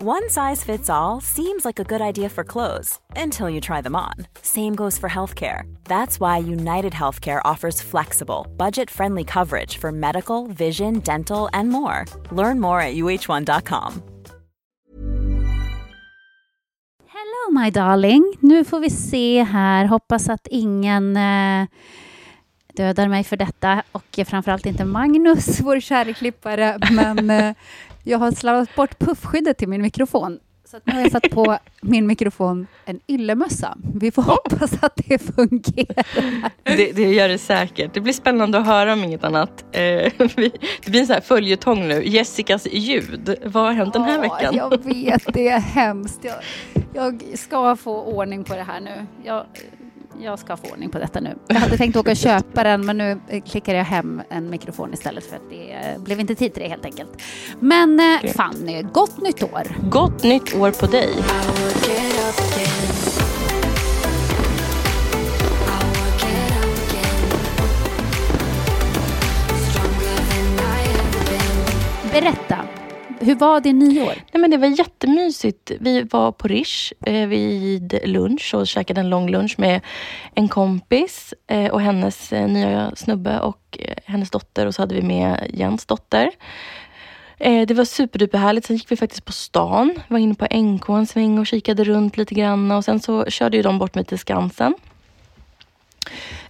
[0.00, 3.96] One size fits all seems like a good idea for clothes until you try them
[3.96, 4.14] on.
[4.42, 5.62] Same goes for healthcare.
[5.86, 12.04] That's why United Healthcare offers flexible, budget friendly coverage for medical, vision, dental, and more.
[12.30, 14.02] Learn more at uh1.com.
[17.06, 18.36] Hello my darling.
[18.40, 19.84] Nu får vi se här.
[19.84, 21.66] Hoppas att ingen eh,
[22.78, 26.78] dödar mig för detta och framförallt inte Magnus, vår kära klippare.
[26.90, 27.54] Men eh,
[28.04, 30.38] jag har slarvat bort puffskyddet till min mikrofon.
[30.64, 33.76] Så nu har jag satt på min mikrofon en yllemössa.
[33.94, 36.04] Vi får hoppas att det fungerar.
[36.62, 37.94] Det, det gör det säkert.
[37.94, 39.64] Det blir spännande att höra om inget annat.
[39.72, 39.80] Eh,
[40.36, 40.52] vi,
[40.84, 42.02] det blir en sån här följetong nu.
[42.04, 43.36] Jessicas ljud.
[43.44, 44.54] Vad har hänt den här veckan?
[44.54, 46.24] Jag vet, det är hemskt.
[46.24, 46.34] Jag,
[46.94, 49.06] jag ska få ordning på det här nu.
[49.24, 49.46] Jag,
[50.20, 51.38] jag ska få ordning på detta nu.
[51.46, 54.94] Jag hade tänkt åka och köpa den, men nu eh, klickar jag hem en mikrofon
[54.94, 57.22] istället för att det eh, blev inte tid till det helt enkelt.
[57.60, 58.32] Men eh, Okej.
[58.32, 59.62] Fanny, gott nytt år!
[59.90, 61.14] Gott nytt år på dig.
[72.12, 72.58] Berätta,
[73.20, 74.14] hur var din nyår?
[74.32, 75.72] Nej, men det var jättemysigt.
[75.80, 79.80] Vi var på Rish eh, vid lunch och käkade en lång lunch med
[80.34, 84.94] en kompis eh, och hennes eh, nya snubbe och eh, hennes dotter och så hade
[84.94, 86.30] vi med Jens dotter.
[87.38, 88.66] Eh, det var superduperhärligt.
[88.66, 90.00] Sen gick vi faktiskt på stan.
[90.08, 93.56] Var inne på NK en sväng och kikade runt lite grann och sen så körde
[93.56, 94.74] ju de bort mig till Skansen.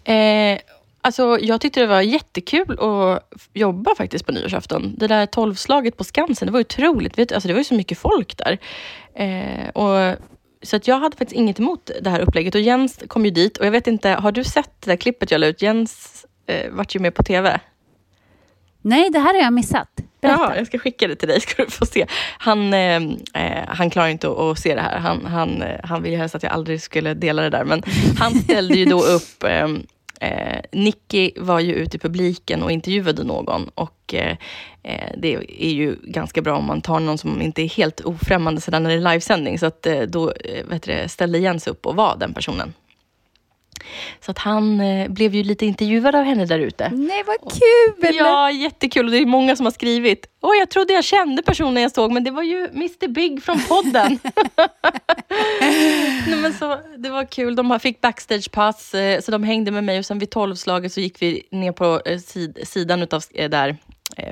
[0.05, 0.59] Eh,
[1.03, 4.94] Alltså, jag tyckte det var jättekul att jobba faktiskt på nyårsafton.
[4.97, 7.19] Det där tolvslaget på Skansen, det var otroligt.
[7.19, 8.59] Vet, alltså, det var ju så mycket folk där.
[9.14, 10.16] Eh, och,
[10.62, 12.54] så att jag hade faktiskt inget emot det här upplägget.
[12.54, 15.31] Och Jens kom ju dit och jag vet inte, har du sett det där klippet
[15.31, 15.62] jag la ut?
[15.62, 17.60] Jens eh, vart ju med på TV.
[18.82, 19.88] Nej, det här har jag missat.
[20.20, 20.41] Berätta.
[20.41, 22.06] Ja, jag ska skicka det till dig ska du få se.
[22.38, 22.97] Han, eh,
[23.34, 24.98] eh, han klarar inte att, att se det här.
[24.98, 27.64] Han, han, eh, han vill ju helst att jag aldrig skulle dela det där.
[27.64, 27.82] Men
[28.19, 29.44] han ställde ju då upp
[30.21, 34.37] eh, Nicky var ju ute i publiken och intervjuade någon och eh,
[34.83, 38.61] eh, det är ju ganska bra om man tar någon som inte är helt ofrämmande
[38.61, 39.59] sedan när det är livesändning.
[39.59, 42.73] Så att eh, då eh, vet du, ställde Jens upp och var den personen.
[44.21, 46.88] Så att han eh, blev ju lite intervjuad av henne där ute.
[46.88, 48.16] Nej, vad kul!
[48.16, 49.04] Ja, jättekul.
[49.04, 50.26] Och det är många som har skrivit.
[50.41, 53.60] Åh, jag trodde jag kände personen jag såg, men det var ju Mr Big från
[53.60, 54.19] podden.
[56.26, 57.56] Nej, men så, det var kul.
[57.56, 61.22] De fick backstagepass, eh, så de hängde med mig och sen vid tolvslaget så gick
[61.22, 63.76] vi ner på eh, sid, sidan utav, där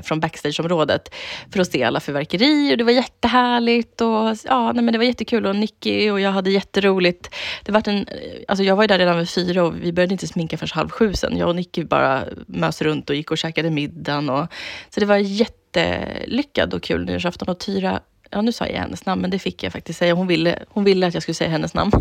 [0.03, 1.15] från backstageområdet
[1.53, 2.73] för att se alla fyrverkerier.
[2.73, 6.31] och Det var jättehärligt och ja, nej, men det var jättekul och Nicky och jag
[6.31, 7.35] hade jätteroligt.
[7.65, 8.05] Det var en, eh,
[8.49, 10.89] alltså jag var ju där redan vid fyra och vi började inte sminka förrän halv
[10.89, 11.37] sju sen.
[11.37, 14.31] Jag och Nicky bara mös runt och gick och käkade middagen.
[14.31, 14.47] Och,
[14.91, 17.49] så det var jättelyckad och kul nyårsafton.
[17.49, 20.15] Och Tyra, ja nu sa jag hennes namn, men det fick jag faktiskt säga.
[20.15, 21.93] Hon ville, hon ville att jag skulle säga hennes namn.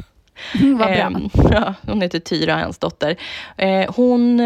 [0.54, 0.88] Vad bra.
[0.88, 3.16] Ehm, ja, hon heter Tyra, hans dotter.
[3.58, 4.40] Eh, hon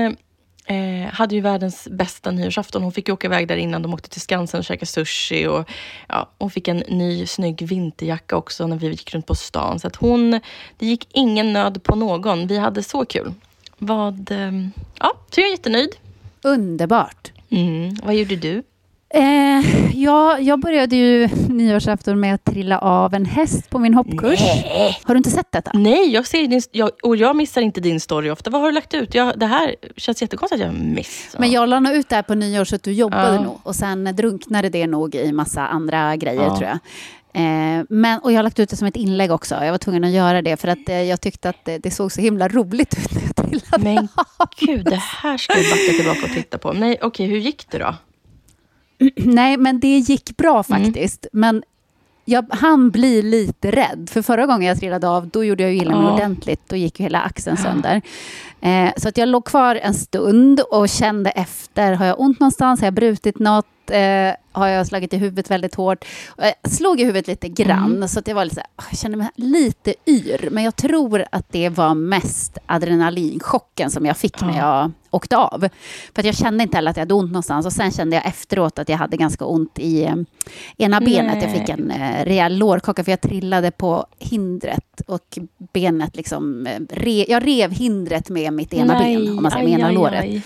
[0.70, 2.84] eh, hade ju världens bästa nyårsafton.
[2.84, 3.82] Hon fick åka iväg där innan.
[3.82, 5.48] De åkte till Skansen och käkade sushi.
[5.48, 5.70] Och,
[6.08, 9.80] ja, hon fick en ny snygg vinterjacka också när vi gick runt på stan.
[9.80, 10.32] Så att hon,
[10.78, 12.48] det gick ingen nöd på någon.
[12.48, 13.34] Vi hade så kul.
[13.78, 15.96] Vad, ehm, ja, så jag är jättenöjd.
[16.42, 17.32] Underbart.
[17.50, 17.96] Mm.
[18.04, 18.64] Vad gjorde du?
[19.14, 24.40] Eh, ja, jag började ju nyårsafton med att trilla av en häst på min hoppkurs.
[25.04, 25.72] Har du inte sett detta?
[25.74, 28.50] Nej, jag ser din, jag, och jag missar inte din story ofta.
[28.50, 29.14] Vad har du lagt ut?
[29.16, 31.40] Jag, det här känns jättekonstigt att jag missar.
[31.40, 33.42] Men jag la nog ut det här på nyår så att du jobbade Ja.
[33.42, 33.60] nog.
[33.64, 36.58] Och sen drunknade det nog i massa andra grejer Ja.
[36.58, 36.80] tror jag.
[37.34, 39.56] Eh, men, och jag har lagt ut det som ett inlägg också.
[39.56, 42.12] Jag var tvungen att göra det för att eh, jag tyckte att det, det såg
[42.12, 43.98] så himla roligt ut när jag trillade Men
[44.38, 44.48] av.
[44.60, 46.74] gud, det här ska jag backa tillbaka och titta på.
[46.74, 47.96] Nej, okej, hur gick det då?
[49.16, 50.84] Nej, men det gick bra Mm.
[50.84, 51.28] faktiskt.
[51.32, 51.64] Men
[52.26, 54.10] jag hann bli lite rädd.
[54.12, 56.14] För förra gången jag trillade av, då gjorde jag illa mig Ja.
[56.14, 56.62] ordentligt.
[56.68, 58.02] Då gick ju hela axeln sönder.
[58.62, 61.94] Eh, så att jag låg kvar en stund och kände efter.
[61.94, 62.80] Har jag ont någonstans?
[62.80, 63.66] Har jag brutit något?
[63.90, 66.06] Eh, har jag slagit i huvudet väldigt hårt?
[66.38, 69.00] Jag slog i huvudet lite grann, så att jag var lite så här, "Ah, jag
[69.00, 70.50] kände mig lite yr.
[70.52, 75.68] Men jag tror att det var mest adrenalinchocken som jag fick när jag åkte av.
[76.16, 77.66] För att jag kände inte heller att jag hade ont någonstans.
[77.66, 80.16] Och sen kände jag efteråt att jag hade ganska ont i eh,
[80.78, 81.44] ena benet.
[81.44, 85.40] Jag fick en eh, rejäl lårkaka för jag trillade på hindret och
[85.74, 86.68] benet liksom...
[86.68, 90.44] Eh, re, jag rev hindret med mitt ena ben, om man säger, med ena låret.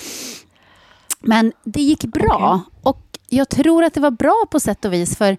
[1.19, 2.61] Men det gick bra.
[2.81, 5.17] Och jag tror att det var bra på sätt och vis.
[5.17, 5.37] För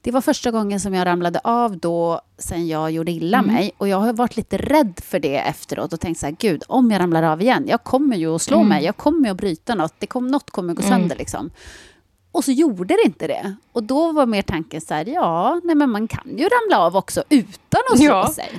[0.00, 3.54] det var första gången som jag ramlade av då sen jag gjorde illa Mm.
[3.54, 3.72] mig.
[3.78, 6.90] Och jag har varit lite rädd för det efteråt och tänkt så här, gud, om
[6.90, 8.68] jag ramlar av igen, jag kommer ju att slå Mm.
[8.68, 11.50] mig, jag kommer att bryta något, det kom, något kommer att gå sönder liksom.
[12.32, 13.54] Och så gjorde det inte det.
[13.72, 16.96] Och då var mer tanken så här, ja, nej men man kan ju ramla av
[16.96, 18.32] också utan att slå Ja.
[18.34, 18.50] sig.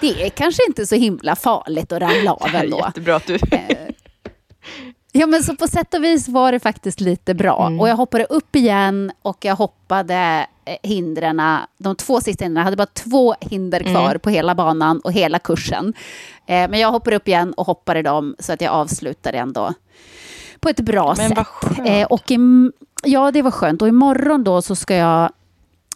[0.00, 2.78] Det är kanske inte så himla farligt att ramla av Det här är ändå.
[2.86, 3.38] jättebra att du...
[5.12, 7.66] Ja, men så på sätt och vis var det faktiskt lite bra.
[7.66, 7.80] Mm.
[7.80, 11.42] Och jag hoppade upp igen och jag hoppade eh, hindren,
[11.78, 13.92] de två sista hindren, jag hade bara två hinder Mm.
[13.92, 15.94] kvar på hela banan och hela kursen.
[16.46, 19.74] Eh, men jag hoppade upp igen och hoppade dem så att jag avslutade ändå
[20.60, 21.36] på ett bra Men sätt.
[21.36, 21.88] vad skönt.
[21.88, 22.38] Eh, och i,
[23.04, 23.82] ja, det var skönt.
[23.82, 25.30] Och imorgon då så ska jag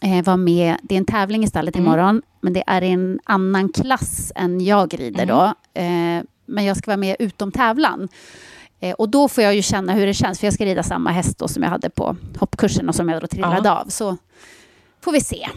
[0.03, 0.75] eh, vara med.
[0.83, 1.85] Det är en tävling i stallet Mm.
[1.87, 5.35] imorgon, men det är en annan klass än jag rider Mm.
[5.37, 5.43] då.
[5.81, 8.07] Eh, men jag ska vara med utom tävlan.
[8.79, 11.11] Eh, och då får jag ju känna hur det känns, för jag ska rida samma
[11.11, 13.85] häst som jag hade på hoppkursen och som jag då trillade av.
[13.89, 14.17] Så
[15.01, 15.47] får vi se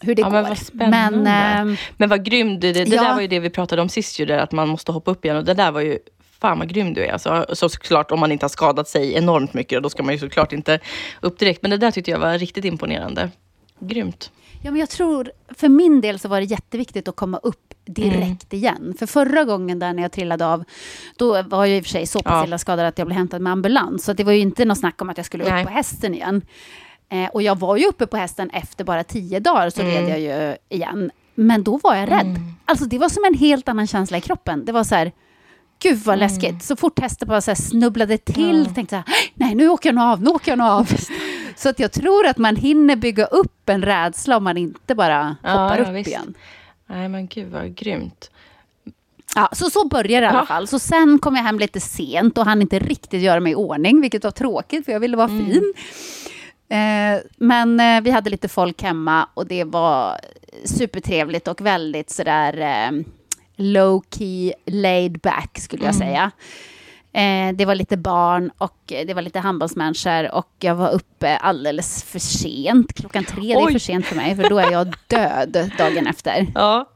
[0.00, 0.56] hur det Ja, går.
[0.72, 0.90] men.
[0.90, 2.74] Men, ehm, Men vad grym du är.
[2.74, 3.02] Det, det Ja.
[3.02, 5.24] där var ju det vi pratade om sist, ju, det att man måste hoppa upp
[5.24, 5.36] igen.
[5.36, 5.98] Och det där var ju,
[6.40, 7.12] fan vad grym du är.
[7.12, 10.18] Alltså, så såklart om man inte har skadat sig enormt mycket, då ska man ju
[10.20, 10.78] såklart inte
[11.20, 11.62] upp direkt.
[11.62, 13.30] Men det där tyckte jag var riktigt imponerande.
[13.80, 14.30] Grymt.
[14.62, 18.52] Ja, men jag tror, för min del så var det jätteviktigt att komma upp direkt
[18.52, 18.62] Mm.
[18.62, 18.94] igen.
[18.98, 20.64] För förra gången där när jag trillade av,
[21.16, 22.44] då var jag i och för sig så pass Ja.
[22.46, 24.04] illa skadad att jag blev hämtad med ambulans.
[24.04, 25.64] Så det var ju inte något snack om att jag skulle upp Nej.
[25.64, 26.42] på hästen igen.
[27.08, 30.20] Eh, och jag var ju uppe på hästen efter bara tio dagar så red jag
[30.20, 31.10] ju igen.
[31.34, 32.38] Men då var jag rädd.
[32.64, 34.64] Alltså det var som en helt annan känsla i kroppen.
[34.64, 35.12] Det var så här,
[35.82, 36.62] gud vad läskigt.
[36.64, 40.22] Så fort hästen bara så snubblade till, tänkte jag, nej nu åker jag nog av,
[40.22, 40.88] nu åker jag nog av.
[41.66, 45.36] Så att jag tror att man hinner bygga upp en rädsla om man inte bara
[45.42, 46.08] Ja, hoppar ja, upp visst.
[46.08, 46.34] igen.
[46.86, 48.30] Nej men gud vad grymt.
[49.34, 50.46] Ja, så så börjar det i alla Ja.
[50.46, 50.66] fall.
[50.68, 54.00] Så sen kom jag hem lite sent och hann inte riktigt göra mig i ordning,
[54.00, 55.46] vilket var tråkigt för jag ville vara Mm.
[55.46, 55.72] fin.
[56.68, 60.20] Eh, men eh, vi hade lite folk hemma och det var
[60.64, 63.00] supertrevligt och väldigt sådär eh,
[63.56, 66.08] low key, laid back skulle jag Mm.
[66.08, 66.30] säga.
[67.16, 71.36] Eh, det var lite barn och eh, det var lite handbollsmänniskor och jag var uppe
[71.36, 72.94] alldeles för sent.
[72.94, 76.46] Klockan tre, det är för sent för mig för då är jag död dagen efter.
[76.54, 76.88] Ja.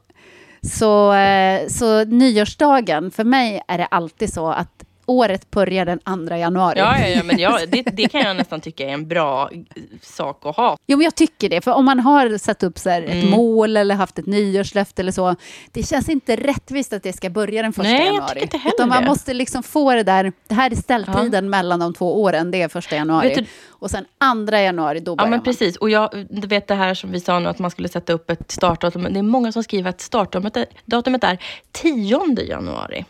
[0.63, 6.35] Så, eh, så nyårsdagen, för mig är det alltid så att året börjar den 2
[6.35, 6.79] januari.
[6.79, 9.57] Ja, ja, ja, men ja, det, det kan jag nästan tycka är en bra eh,
[10.01, 10.77] sak att ha.
[10.87, 11.61] Jo, men jag tycker det.
[11.61, 13.29] För om man har satt upp så ett Mm.
[13.29, 15.35] mål eller haft ett nyårslöfte eller så,
[15.71, 18.29] det känns inte rättvist att det ska börja den första Nej, jag januari.
[18.33, 21.79] tycker inte heller Utan man måste liksom få det där, det här är ställtiden mellan
[21.79, 23.27] de två åren, det är första januari.
[23.27, 25.43] Vet du- och sen andra januari, då Ja, börjar men man.
[25.43, 25.75] precis.
[25.77, 28.29] Och jag du vet det här som vi sa nu, att man skulle sätta upp
[28.29, 29.07] ett startdatum.
[29.09, 31.37] Det är många som skriver att startdatumet är, datumet är
[31.71, 33.05] 10 januari.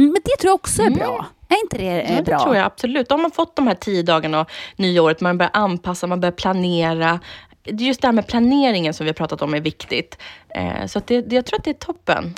[0.00, 1.26] Mm, men det tror jag också är bra.
[1.48, 2.42] Är inte det eh, Ja, det bra?
[2.42, 3.08] tror jag absolut.
[3.08, 6.32] Då har man fått de här tio dagarna och nyåret, man börjar anpassa, man börjar
[6.32, 7.20] planera.
[7.62, 10.18] Det just det här med planeringen som vi har pratat om är viktigt.
[10.48, 12.34] Eh, så att det, det, jag tror att det är toppen.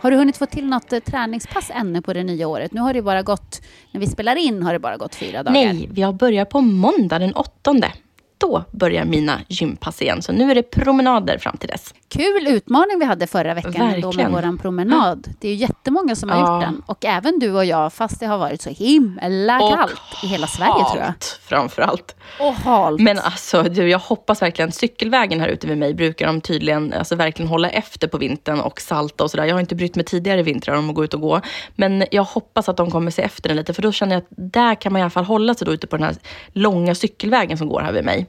[0.00, 2.72] Har du hunnit få till något eh, träningspass ännu på det nya året?
[2.72, 5.52] Nu har det bara gått, när vi spelar in har det bara gått fyra dagar.
[5.52, 7.92] Nej, vi har börjat på måndag den åttonde.
[8.38, 11.94] Då börjar mina gympass igen, så nu är det promenader fram till dess.
[12.12, 15.28] Kul utmaning vi hade förra veckan då med våran promenad.
[15.40, 16.54] Det är ju jättemånga som har Ja.
[16.54, 16.82] gjort den.
[16.86, 20.72] Och även du och jag, fast det har varit så himla kallt i hela Sverige
[20.74, 21.04] tror jag.
[21.04, 22.16] halt framför allt.
[22.40, 23.00] Och halt.
[23.00, 27.16] Men alltså, du, jag hoppas verkligen, cykelvägen här ute vid mig brukar de tydligen alltså,
[27.16, 29.44] verkligen hålla efter på vintern och salta och sådär.
[29.44, 31.40] Jag har inte brytt mig tidigare vintrar om att gå ut och gå.
[31.74, 34.28] Men jag hoppas att de kommer se efter den lite, för då känner jag att
[34.52, 36.16] där kan man i alla fall hålla sig då ute på den här
[36.52, 38.26] långa cykelvägen som går här vid mig.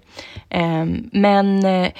[0.49, 1.91] Ehm, men eh,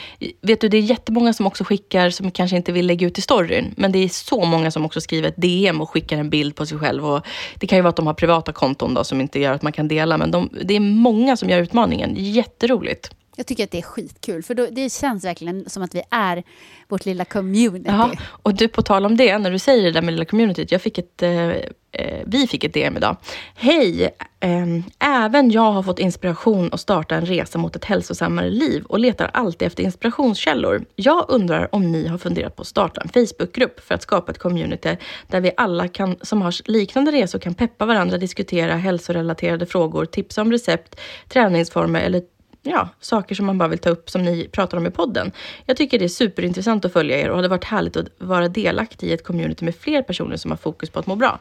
[0.42, 3.22] vet du, det är jättemånga som också skickar, som kanske inte vill lägga ut i
[3.22, 6.56] storyn, men det är så många som också skriver ett DM och skickar en bild
[6.56, 7.06] på sig själv.
[7.06, 7.26] Och
[7.56, 9.72] det kan ju vara att de har privata konton då, som inte gör att man
[9.72, 12.16] kan dela, men de, det är många som gör utmaningen.
[12.18, 13.12] Jätteroligt.
[13.36, 16.44] Jag tycker att det är skitkul, för då, det känns verkligen som att vi är
[16.88, 17.86] vårt lilla community.
[17.88, 18.12] Jaha.
[18.26, 20.72] Och du, på tal om det, när du säger det där med lilla communityt.
[20.72, 21.50] Jag fick ett, eh,
[21.92, 23.18] eh vi fick ett DM idag.
[23.56, 24.16] Hej!
[24.40, 24.66] Eh,
[25.00, 29.30] även jag har fått inspiration att starta en resa mot ett hälsosammare liv och letar
[29.34, 30.86] alltid efter inspirationskällor.
[30.96, 34.40] Jag undrar om ni har funderat på att starta en Facebookgrupp för att skapa ett
[34.40, 34.98] community
[35.28, 40.42] där vi alla kan, som har liknande resor kan peppa varandra, diskutera hälsorelaterade frågor, tipsa
[40.42, 41.00] om recept,
[41.30, 42.22] träningsformer eller
[42.64, 45.32] ja, saker som man bara vill ta upp som ni pratar om i podden.
[45.66, 49.08] Jag tycker det är superintressant att följa er och hade varit härligt att vara delaktig
[49.08, 51.40] i ett community med fler personer som har fokus på att må bra.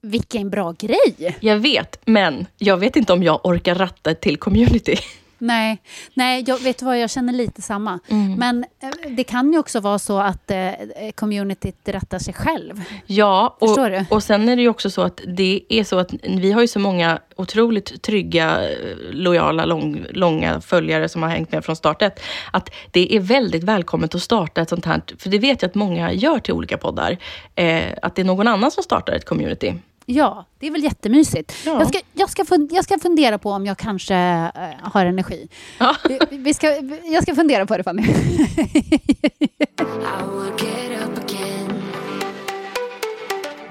[0.00, 1.36] Vilken bra grej!
[1.40, 4.96] Jag vet, men jag vet inte om jag orkar ratta till community.
[5.38, 5.82] Nej,
[6.14, 7.98] nej jag vet vad, jag känner lite samma.
[8.08, 8.34] Mm.
[8.34, 10.70] Men eh, det kan ju också vara så att eh,
[11.14, 12.82] communityt rattar sig själv.
[13.06, 14.04] Ja, och, Förstår du?
[14.10, 16.68] och sen är det ju också så att det är så att vi har ju
[16.68, 22.02] så många otroligt trygga, eh, lojala, lång, långa följare som har hängt med från start
[22.02, 25.68] ett, Att det är väldigt välkommet att starta ett sånt här, för det vet jag
[25.68, 27.18] att många gör till olika poddar,
[27.54, 29.74] eh, att det är någon annan som startar ett community.
[30.06, 31.52] Ja, det är väl jättemysigt.
[31.66, 31.78] Ja.
[31.78, 34.48] Jag, ska, jag, ska fun- jag ska fundera på om jag kanske eh,
[34.82, 35.48] har energi.
[35.78, 35.96] Ja.
[36.08, 36.66] Vi, vi ska,
[37.04, 38.02] jag ska fundera på det, Fanny.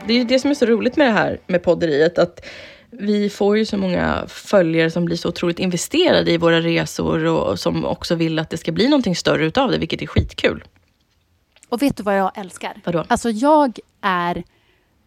[0.07, 2.45] Det är ju det som är så roligt med det här med podderiet, att
[2.89, 7.59] vi får ju så många följare som blir så otroligt investerade i våra resor och
[7.59, 10.63] som också vill att det ska bli någonting större utav det, vilket är skitkul.
[11.69, 12.81] Och vet du vad jag älskar?
[12.85, 13.05] Vadå?
[13.07, 14.43] Alltså jag är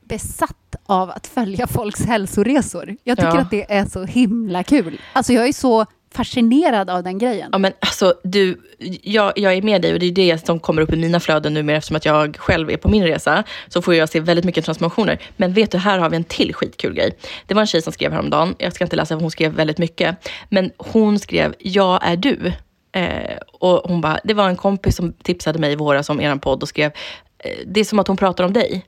[0.08, 2.96] besatt av att följa folks hälsoresor.
[3.04, 3.40] Jag tycker Ja.
[3.40, 5.00] att det är så himla kul.
[5.12, 7.48] Alltså jag är så fascinerad av den grejen.
[7.52, 8.60] Ja, men alltså, du,
[9.02, 11.54] jag, jag är med dig och det är det som kommer upp i mina flöden
[11.54, 13.44] numera eftersom att jag själv är på min resa.
[13.68, 15.18] Så får jag se väldigt mycket transformationer.
[15.36, 17.16] Men vet du, här har vi en till skitkul grej.
[17.46, 18.54] Det var en tjej som skrev häromdagen.
[18.58, 20.28] Jag ska inte läsa, för hon skrev väldigt mycket.
[20.48, 22.52] Men hon skrev, jag är du.
[22.92, 26.36] Eh, och hon bara, det var en kompis som tipsade mig i våras om er
[26.36, 26.90] podd och skrev,
[27.38, 28.86] eh, det är som att hon pratar om dig.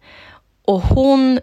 [0.68, 1.40] Och hon,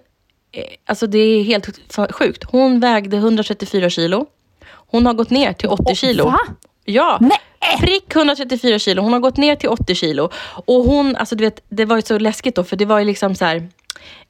[0.51, 1.79] eh, alltså det är helt
[2.12, 2.44] sjukt.
[2.44, 4.25] Hon vägde 134 kilo.
[4.67, 6.25] Hon har gått ner till 80 kilo.
[6.25, 6.39] Va?
[6.84, 7.38] Ja, Nej.
[7.79, 9.01] prick 134 kilo.
[9.01, 10.29] Hon har gått ner till 80 kilo.
[10.65, 13.05] Och hon, alltså du vet, det var ju så läskigt då, för det var ju
[13.05, 13.55] liksom så här,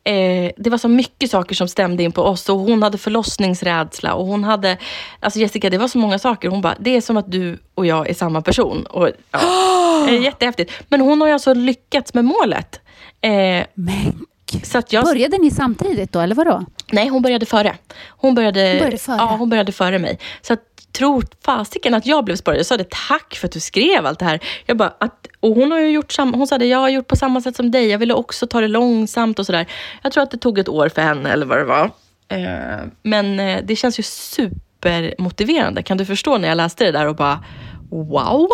[0.04, 4.14] eh, det var så mycket saker som stämde in på oss och hon hade förlossningsrädsla
[4.14, 4.78] och hon hade,
[5.20, 6.50] alltså Jessica, det var så många saker.
[6.50, 8.86] Hon bara, det är som att du och jag är samma person.
[8.86, 10.72] Och, ja, är jättehäftigt.
[10.90, 12.82] Men hon har ju alltså lyckats med målet.
[13.22, 14.26] Eh, Men.
[14.64, 16.66] Så att jag, Började ni samtidigt då, eller vadå?
[16.92, 17.76] Nej, hon började före.
[18.08, 19.16] Hon började, Hon började före?
[19.18, 20.20] Ja, hon började före mig.
[20.42, 20.60] Så att,
[20.92, 22.60] tror fasiken att jag blev spårad.
[22.60, 24.40] Jag sa det, tack för att du skrev allt det här.
[24.66, 27.08] Jag bara, att, och hon har ju gjort samma, hon sa det, jag har gjort
[27.08, 27.88] på samma sätt som dig.
[27.88, 29.66] Jag ville också ta det långsamt och sådär.
[30.02, 31.92] Jag tror att det tog ett år för henne eller vad det var.
[32.28, 35.84] Eh, men eh, det känns ju supermotiverande.
[35.84, 37.44] Kan du förstå när jag läste det där och bara,
[37.90, 38.50] wow.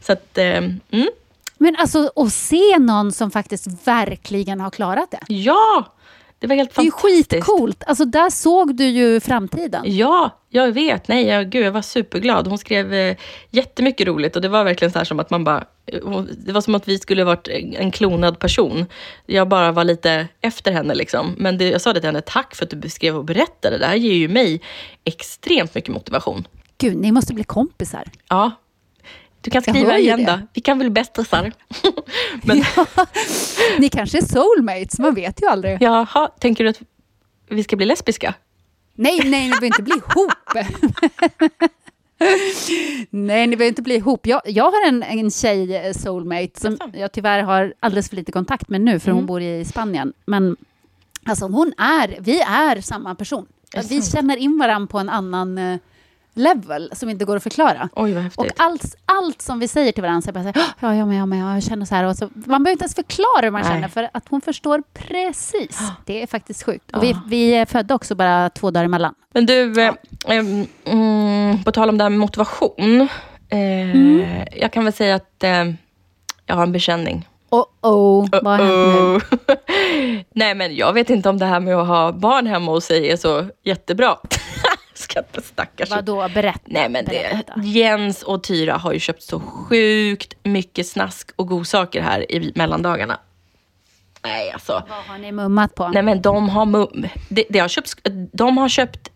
[0.00, 0.44] Så att, eh,
[0.90, 1.08] mm,
[1.62, 5.20] Men alltså att se någon som faktiskt verkligen har klarat det.
[5.34, 5.96] ja.
[6.38, 7.30] Det var helt Det är fantastiskt.
[7.32, 7.84] skitcoolt.
[7.86, 9.82] Alltså där såg du ju framtiden.
[9.86, 11.08] Ja, jag vet.
[11.08, 12.46] Nej, jag, gud, jag var superglad.
[12.46, 13.16] Hon skrev eh,
[13.50, 15.64] jättemycket roligt och det var verkligen så här som att man bara...
[15.86, 18.86] eh, Det var som att vi skulle varit en klonad person.
[19.26, 21.34] Jag bara var lite efter henne liksom.
[21.38, 23.78] Men det, jag sa det till henne, tack för att du beskrev och berättade.
[23.78, 24.60] Det här ger ju mig
[25.04, 26.46] extremt mycket motivation.
[26.78, 28.04] Gud, ni måste bli kompisar.
[28.28, 28.50] Ja.
[29.40, 30.38] Du kan skriva igen då.
[30.52, 31.52] Vi kan väl bästisar.
[32.42, 32.62] Men
[33.78, 35.78] Ni kanske är soulmates, man vet ju aldrig.
[35.80, 36.80] jaha, tänker du att
[37.48, 38.34] vi ska bli lesbiska?
[38.94, 40.32] Nej, nej, ni behöver inte bli ihop.
[43.10, 44.26] nej, ni behöver inte bli ihop.
[44.26, 48.32] Jag, jag har en, en tjej, eh, soulmate, som jag tyvärr har alldeles för lite
[48.32, 49.26] kontakt med nu, för hon Mm.
[49.26, 50.12] bor i Spanien.
[50.24, 50.56] Men
[51.26, 53.46] alltså, hon är, vi är samma person.
[53.88, 55.78] Vi känner in varandra på en annan eh,
[56.40, 57.88] level som inte går att förklara.
[57.96, 58.52] Oj, vad Och häftigt.
[58.56, 61.28] allt, allt som vi säger till varandra, så bara så här, ja, jag med, jag
[61.28, 62.04] med, jag känner så här.
[62.04, 63.70] Och så, man behöver inte ens förklara hur man Nej.
[63.72, 65.78] känner, för att hon förstår precis.
[66.06, 66.90] Det är faktiskt sjukt.
[66.96, 69.14] Och vi, vi är födda också bara två dagar emellan.
[69.34, 69.92] Men du, eh,
[70.28, 73.00] em, mm, på tal om det här med motivation.
[73.48, 74.46] Eh, Mm.
[74.56, 75.64] Jag kan väl säga att eh,
[76.46, 77.28] jag har en bekänning.
[77.50, 79.56] Oh, oh, vad har hänt nu?
[80.34, 83.10] Nej, men jag vet inte om det här med att ha barn hemma hos sig
[83.10, 84.16] är så jättebra.
[85.00, 85.90] Skrattar stackars.
[85.90, 86.60] Vadå, berätta.
[86.64, 87.60] Nej, men det, Berätta.
[87.64, 93.18] Jens och Tyra har ju köpt så sjukt mycket snask och godsaker här i mellandagarna.
[94.22, 94.72] Nej, alltså.
[94.88, 95.88] Vad har ni mummat på?
[95.88, 99.10] Nej men de har, mum- det, det har köpt, de har köpt,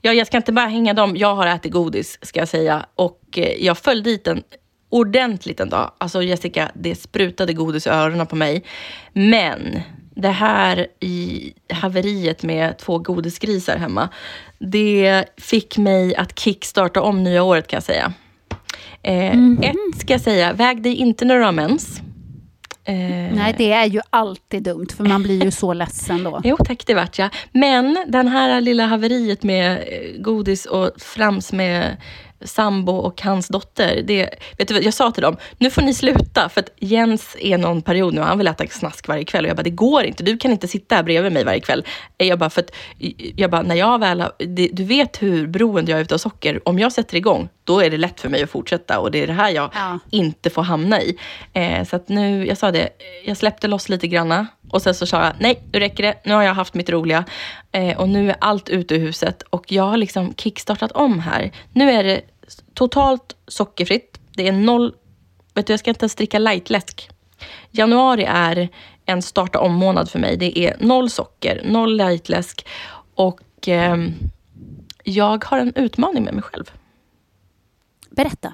[0.00, 2.86] ja, jag ska inte bara hänga dem, jag har ätit godis ska jag säga.
[2.94, 4.42] Och eh, jag föll dit en
[4.88, 5.92] ordentligt en dag.
[5.98, 8.64] Alltså Jessica, det sprutade godis i öronen på mig.
[9.12, 9.80] Men
[10.14, 14.08] det här i haveriet med två godisgrisar hemma,
[14.60, 18.12] det fick mig att kickstarta om nya året kan jag säga.
[19.02, 22.00] Eh, Ett ska jag säga, väg dig inte när du har mens.
[22.84, 22.94] Eh,
[23.34, 26.40] Nej, det är ju alltid dumt, för man blir ju så ledsen då.
[26.44, 27.30] Jo tack, det vart jag.
[27.52, 31.96] Men den här lilla haveriet med eh, godis och frams med
[32.44, 34.02] sambo och hans dotter.
[34.06, 36.48] Det, vet du, jag sa till dem, nu får ni sluta.
[36.48, 39.44] För att Jens är någon period nu, han vill äta snask varje kväll.
[39.44, 40.22] Och jag bara, det går inte.
[40.22, 41.84] Du kan inte sitta här bredvid mig varje kväll.
[42.16, 42.70] Jag bara, för att,
[43.36, 44.24] jag bara, när jag väl
[44.72, 46.68] du vet hur beroende jag är av socker.
[46.68, 48.98] Om jag sätter igång, då är det lätt för mig att fortsätta.
[48.98, 49.98] Och det är det här jag Ja.
[50.10, 51.16] inte får hamna i.
[51.52, 52.88] Eh, så att nu, jag sa det,
[53.24, 54.46] jag släppte loss lite granna.
[54.70, 56.14] Och sen så sa jag, nej, nu räcker det.
[56.24, 57.24] Nu har jag haft mitt roliga.
[57.72, 59.42] Eh, och nu är allt ute ur huset.
[59.42, 61.52] Och jag har liksom kickstartat om här.
[61.72, 62.20] Nu är det
[62.74, 64.20] totalt sockerfritt.
[64.36, 64.94] Det är noll,
[65.54, 67.10] vet du, jag ska inte ens dricka lightläsk.
[67.70, 68.68] Januari är
[69.04, 70.36] en starta om-månad för mig.
[70.36, 72.66] Det är noll socker, noll lightläsk.
[73.14, 74.14] Och ehm,
[75.04, 76.70] jag har en utmaning med mig själv.
[78.10, 78.52] Berätta.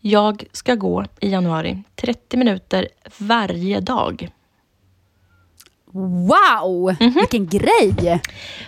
[0.00, 4.30] Jag ska gå i januari 30 minuter varje dag.
[6.00, 7.12] Wow, Mhm.
[7.14, 8.20] vilken grej!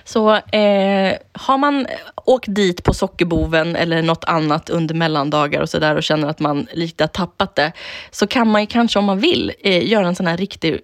[0.05, 1.87] Så eh, har man
[2.25, 6.67] åkt dit på sockerboven eller något annat under mellandagar och sådär och känner att man
[6.73, 7.73] lite har tappat det,
[8.11, 10.81] så kan man ju kanske om man vill eh, göra en sån här riktig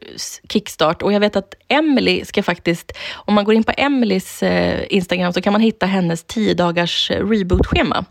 [0.53, 1.03] kickstart.
[1.03, 5.33] Och jag vet att Emily ska faktiskt, om man går in på Emelies eh, Instagram
[5.33, 8.05] så kan man hitta hennes 10 dagars eh, reboot-schema.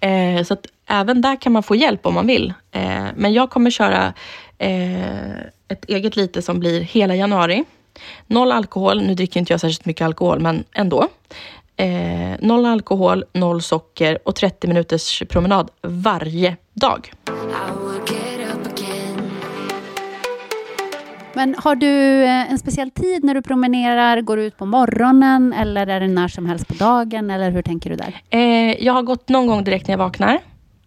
[0.00, 2.52] Eh, så att även där kan man få hjälp om man vill.
[2.72, 4.12] Eh, men jag kommer köra
[4.60, 7.64] eh, ett eget lite som blir hela januari.
[8.26, 11.08] Noll alkohol, nu dricker inte jag särskilt mycket alkohol, men ändå.
[11.76, 17.12] Eh, noll alkohol, noll socker och 30 minuters promenad varje dag.
[21.34, 24.20] Men har du eh, en speciell tid när du promenerar?
[24.20, 27.30] Går du ut på morgonen eller är det när som helst på dagen?
[27.30, 28.22] Eller hur tänker du där?
[28.30, 30.38] Eh, jag har gått någon gång direkt när jag vaknar.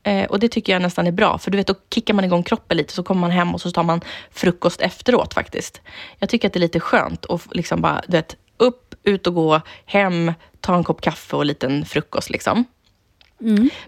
[0.04, 2.44] Eh, och det tycker jag nästan är bra, för du vet, då kickar man igång
[2.44, 5.82] kroppen lite, så kommer man hem och så tar man frukost efteråt faktiskt.
[6.20, 9.34] Jag tycker att det är lite skönt att liksom bara, du vet, upp, ut och
[9.34, 12.66] gå, hem, ta en kopp kaffe och en liten frukost liksom.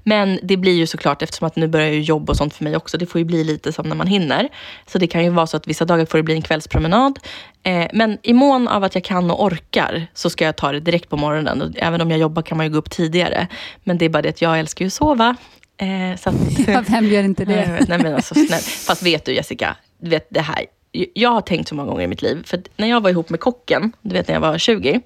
[0.04, 2.76] Men det blir ju såklart, eftersom att nu börjar ju jobb och sånt för mig
[2.76, 4.50] också, det får ju bli lite som när man hinner.
[4.88, 7.20] Så det kan ju vara så att vissa dagar får det bli en kvällspromenad.
[7.64, 10.80] Eh, men i mån av att jag kan och orkar så ska jag ta det
[10.80, 11.62] direkt på morgonen.
[11.62, 13.48] Och även om jag jobbar kan man ju gå upp tidigare.
[13.84, 15.36] Men det är bara det att jag älskar ju att sova.
[15.78, 16.36] Eh, så att,
[16.68, 17.86] Ja, vem gör inte det?
[17.88, 18.62] nej men alltså snäll.
[18.62, 20.66] Fast vet du Jessica, du vet det här.
[21.14, 23.40] Jag har tänkt så många gånger i mitt liv, för när jag var ihop med
[23.40, 25.02] kocken, du vet när jag var 20.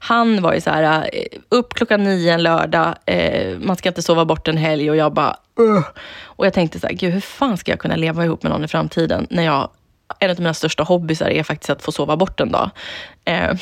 [0.00, 4.02] Han var ju så här, eh, upp klockan nio en lördag, eh, man ska inte
[4.02, 5.84] sova bort en helg och jag bara, "Ugh."
[6.22, 8.64] Och jag tänkte så här, gud hur fan ska jag kunna leva ihop med någon
[8.64, 9.70] i framtiden när jag
[10.18, 12.70] en av mina största hobbysar är faktiskt att få sova bort en dag.
[13.24, 13.56] Eh,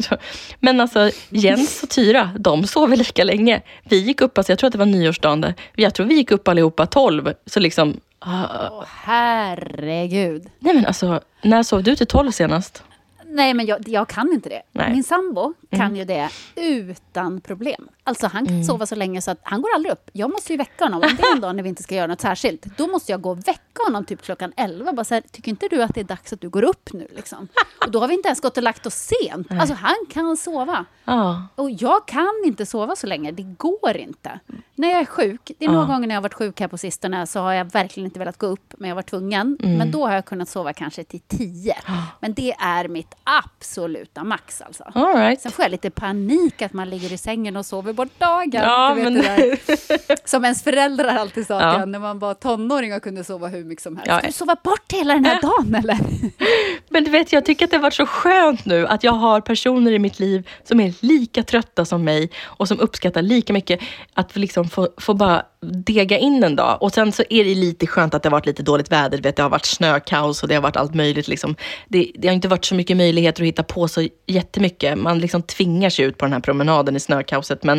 [0.60, 3.62] men alltså Jens och Tyra, de sover lika länge.
[3.84, 5.54] Vi gick upp, alltså, jag tror att det var nyårsdagen, där.
[5.74, 7.32] jag tror vi gick upp allihopa 12.
[7.46, 10.46] Så liksom, Åh, herregud.
[10.58, 12.82] nej men alltså, när sov du till 12 senast?
[13.26, 14.62] Nej, men jag, jag kan inte det.
[14.72, 14.92] Nej.
[14.92, 17.88] Min sambo kan ju det utan problem.
[18.04, 20.10] Alltså han kan sova så länge så att han går aldrig upp.
[20.12, 21.02] Jag måste ju väcka honom.
[21.02, 23.20] Om det är en dag när vi inte ska göra något särskilt, då måste jag
[23.20, 24.92] gå och väcka honom typ klockan 11.
[24.92, 27.08] Bara så här, tycker inte du att det är dags att du går upp nu?
[27.16, 27.48] Liksom?
[27.86, 29.46] Och då har vi inte ens gått och lagt oss sent.
[29.50, 30.84] Alltså han kan sova.
[31.04, 31.46] Ja.
[31.54, 34.40] Och jag kan inte sova så länge, det går inte.
[34.74, 36.78] När jag är sjuk, det är några gånger när jag har varit sjuk här på
[36.78, 39.58] sistone så har jag verkligen inte velat gå upp, men jag var tvungen.
[39.60, 41.74] Men då har jag kunnat sova kanske till tio.
[42.20, 44.84] Men det är mitt absoluta max alltså.
[44.94, 45.40] All right.
[45.40, 48.50] Sen får jag lite panik att man ligger i sängen och sover bort dagen.
[48.52, 50.28] Ja, du vet men- det där.
[50.28, 51.84] Som ens föräldrar alltid sa Ja.
[51.84, 54.08] när man var tonåring och kunde sova hur mycket som helst.
[54.08, 54.18] Ja.
[54.18, 55.98] Ska du sova bort hela den här dagen eller?
[56.88, 59.40] Men du vet, jag tycker att det har varit så skönt nu att jag har
[59.40, 63.80] personer i mitt liv som är lika trötta som mig och som uppskattar lika mycket
[64.14, 66.82] att liksom få, få bara dega in en dag.
[66.82, 69.18] Och sen så är det lite skönt att det har varit lite dåligt väder.
[69.18, 71.28] Vet, det har varit snökaos och det har varit allt möjligt.
[71.28, 71.56] Liksom.
[71.88, 74.98] Det, det har inte varit så mycket möjligheter att hitta på så jättemycket.
[74.98, 77.64] Man liksom tvingar sig ut på den här promenaden i snökaoset.
[77.64, 77.78] Men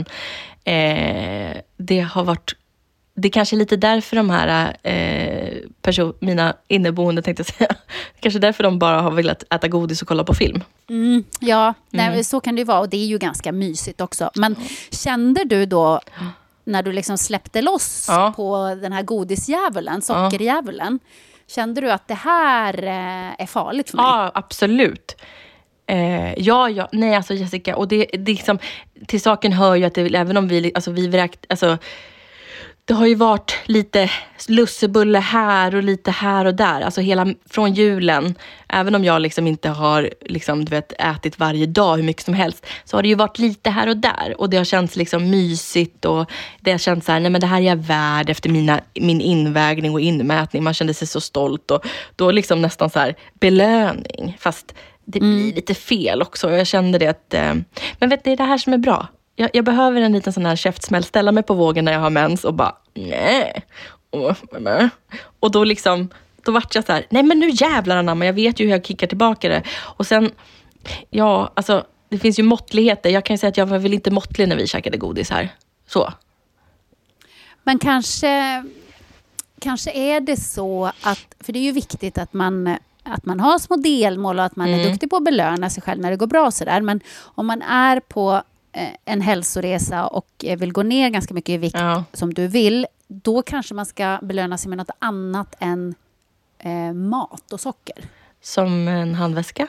[0.63, 2.55] eh, det har varit
[3.15, 7.75] det är kanske är lite därför de här eh, person, mina inneboende, tänkte jag säga,
[8.19, 10.63] kanske därför de bara har velat äta godis och kolla på film.
[10.89, 12.79] Mm, ja, nej, så kan det ju vara.
[12.79, 14.31] Och det är ju ganska mysigt också.
[14.35, 14.55] Men
[14.91, 16.01] kände du då,
[16.63, 18.33] när du liksom släppte loss Ja.
[18.35, 20.99] på den här godisdjävulen, sockerdjävulen,
[21.47, 24.05] kände du att det här eh, är farligt för mig?
[24.05, 25.15] Ja, absolut.
[25.87, 28.59] Eh, ja, ja, nej alltså Jessica, och det, det är liksom,
[29.07, 31.77] till saken hör ju att det, även om vi, alltså vi vräkt, alltså
[32.85, 34.11] det har ju varit lite
[34.47, 36.81] lussebulle här och lite här och där.
[36.81, 38.35] Alltså hela från julen,
[38.69, 42.33] även om jag liksom inte har liksom, du vet, ätit varje dag hur mycket som
[42.33, 44.35] helst, så har det ju varit lite här och där.
[44.37, 47.47] Och det har känts liksom mysigt och det har känts så här, nej men det
[47.47, 50.63] här är jag värd efter mina, min invägning och inmätning.
[50.63, 54.37] Man kände sig så stolt och då liksom nästan så här belöning.
[54.39, 54.73] Fast
[55.05, 55.55] det blir mm.
[55.55, 56.51] lite fel också.
[56.51, 57.53] Jag kände det att, eh,
[57.99, 60.45] men vet det är det här som är bra jag, jag, behöver en liten sån
[60.45, 63.65] här käftsmäll, ställa mig på vågen när jag har mens och bara nej.
[64.09, 64.35] Och,
[65.39, 66.09] och då liksom,
[66.43, 68.85] då vart jag så här, nej men nu jävlar anamma, jag vet ju hur jag
[68.85, 69.63] kickar tillbaka det.
[69.71, 70.31] Och sen,
[71.09, 73.09] ja alltså det finns ju måttligheter.
[73.09, 75.49] Jag kan ju säga att jag var väl inte måttlig när vi käkade godis här.
[75.87, 76.13] Så.
[77.63, 78.63] Men kanske,
[79.59, 83.59] kanske är det så att, för det är ju viktigt att man att man har
[83.59, 84.79] små delmål och att man mm.
[84.79, 86.51] är duktig på att belöna sig själv när det går bra.
[86.51, 86.81] Sådär.
[86.81, 88.43] Men om man är på
[89.05, 92.03] en hälsoresa och eh, vill gå ner ganska mycket i vikt ja.
[92.13, 95.95] som du vill, då kanske man ska belöna sig med något annat än
[96.59, 97.95] eh, mat och socker.
[98.41, 99.67] Som en handväska?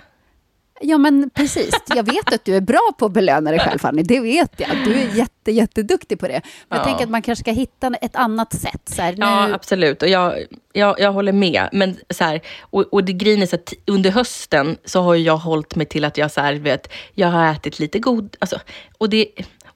[0.87, 1.75] Ja, men precis.
[1.87, 4.03] Jag vet att du är bra på att belöna dig själv, Fanny.
[4.03, 4.71] Det vet jag.
[4.85, 6.41] Du är jätte, jätteduktig på det.
[6.43, 6.77] Men ja.
[6.77, 8.83] jag tänker att man kanske ska hitta ett annat sätt.
[8.85, 9.19] Så här, nu...
[9.21, 10.03] Ja, absolut.
[10.03, 10.35] Och jag,
[10.73, 11.69] jag, jag håller med.
[11.73, 15.37] Men så här, och, och det grejen är så att under hösten så har jag
[15.37, 18.37] hållit mig till att jag, så här, vet, jag har ätit lite god...
[18.39, 18.61] Alltså,
[18.99, 19.27] och det,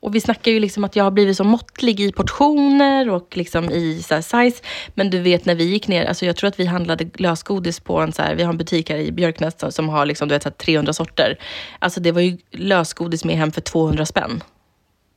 [0.01, 3.71] och vi snackar ju liksom att jag har blivit så måttlig i portioner och liksom
[3.71, 4.63] i så size.
[4.95, 8.01] Men du vet när vi gick ner, alltså jag tror att vi handlade lösgodis på
[8.01, 10.43] en så här, vi har en butik här i Björknäs som har liksom, du vet,
[10.43, 11.39] så 300 sorter.
[11.79, 14.43] Alltså det var ju lösgodis med hem för 200 spänn.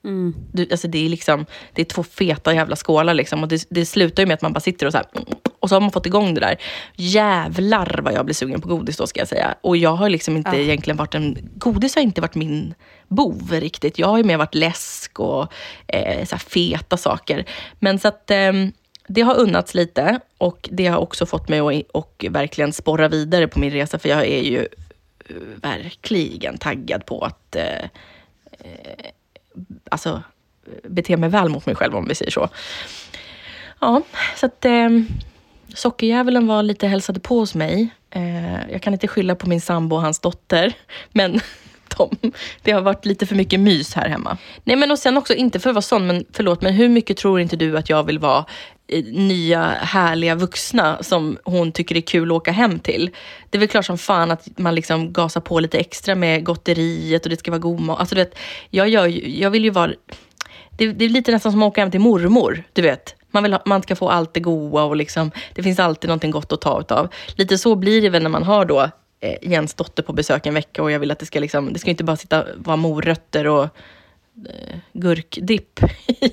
[0.04, 0.36] Mm.
[0.52, 3.44] Du, alltså det, är liksom, det är två feta jävla skålar liksom.
[3.44, 5.08] Och det, det slutar ju med att man bara sitter och så här,
[5.60, 6.58] och så har man fått igång det där.
[6.96, 9.56] Jävlar vad jag blir sugen på godis då ska jag säga.
[9.62, 10.58] Och jag har liksom inte ja.
[10.58, 11.38] egentligen varit en...
[11.56, 12.74] Godis har inte varit min
[13.12, 14.00] bov riktigt.
[14.00, 15.54] Jag har ju mer varit läsk och
[15.88, 17.46] eh, så feta saker.
[17.80, 18.54] Men så att eh,
[19.08, 23.48] det har unnats lite och det har också fått mig att och verkligen sporra vidare
[23.48, 24.00] på min resa.
[24.00, 27.84] För jag är ju eh, verkligen taggad på att eh,
[28.60, 29.12] eh
[29.92, 30.24] alltså,
[30.84, 32.50] bete mig väl mot mig själv om vi säger så.
[33.80, 34.02] Ja,
[34.36, 34.90] så att eh,
[35.76, 37.90] sockerdjävulen var lite hälsade på hos mig.
[38.10, 40.74] Eh, jag kan inte skylla på min sambo och hans dotter,
[41.12, 41.40] men
[41.98, 44.38] de, det har varit lite för mycket mys här hemma.
[44.64, 47.18] Nej men och sen också, inte för att vara sån, men förlåt, men hur mycket
[47.18, 48.46] tror inte du att jag vill vara
[48.88, 53.10] eh, nya härliga vuxna som hon tycker är kul att åka hem till.
[53.50, 57.24] Det är väl klart som fan att man liksom gasar på lite extra med gotteriet
[57.24, 58.00] och det ska vara god mat.
[58.00, 58.38] Alltså, du vet,
[58.70, 59.08] jag, gör,
[59.40, 59.92] jag vill ju vara...
[60.78, 63.16] Det, det, är lite nästan som att åka hem till mormor, du vet.
[63.32, 66.32] Man, vill ha, man ska få allt det goda och liksom, det finns alltid någonting
[66.32, 67.08] gott att ta av.
[67.36, 68.90] Lite så blir det väl när man har då
[69.42, 71.90] Jens dotter på besök en vecka och jag vill att det ska liksom, det ska
[71.90, 75.80] inte bara sitta, vara morötter och eh, gurkdipp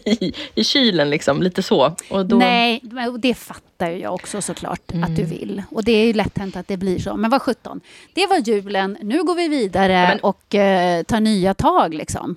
[0.05, 1.96] i, i kylen, liksom, lite så.
[2.11, 2.37] Och då...
[2.37, 2.83] Nej,
[3.18, 5.05] det fattar jag också såklart mm.
[5.05, 5.38] att du mm.
[5.38, 5.62] vill.
[5.70, 7.16] Och det är ju lätt hänt att det blir så.
[7.16, 7.81] Men vad sjutton,
[8.14, 8.98] det var julen.
[9.03, 10.20] Nu går vi vidare Men...
[10.20, 12.37] och eh, tar nya tag liksom.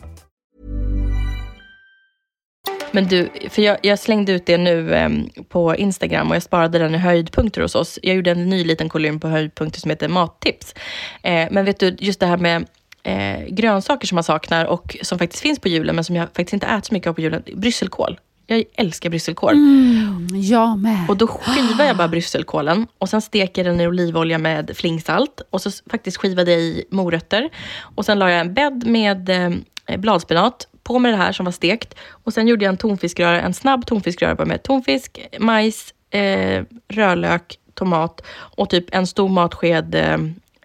[2.91, 5.09] Men du, för jag, jag slängde ut det nu eh,
[5.49, 7.99] på Instagram och jag sparade den i höjdpunkter hos oss.
[8.01, 10.75] Jag gjorde en ny liten kolumn på höjdpunkter som heter mattips.
[11.21, 12.65] Eh, men vet du, just det här med
[13.03, 16.53] eh, grönsaker som man saknar och som faktiskt finns på julen, men som jag faktiskt
[16.53, 17.43] inte äter så mycket av på julen.
[17.55, 18.19] Brysselkål.
[18.47, 19.53] Jag älskar brysselkål.
[19.53, 21.09] Mm, jag med.
[21.09, 25.41] Och då skivar jag bara brysselkålen och sen steker den i olivolja med flingsalt.
[25.49, 27.49] Och så faktiskt skivade jag i morötter.
[27.95, 31.51] Och sen la jag en bädd med eh, bladspenat på med det här som var
[31.51, 31.95] stekt.
[32.09, 38.21] Och sen gjorde jag en tonfiskröra, en snabb tonfiskröra med tonfisk, majs, eh, rödlök, tomat
[38.57, 40.17] och typ en stor matsked eh,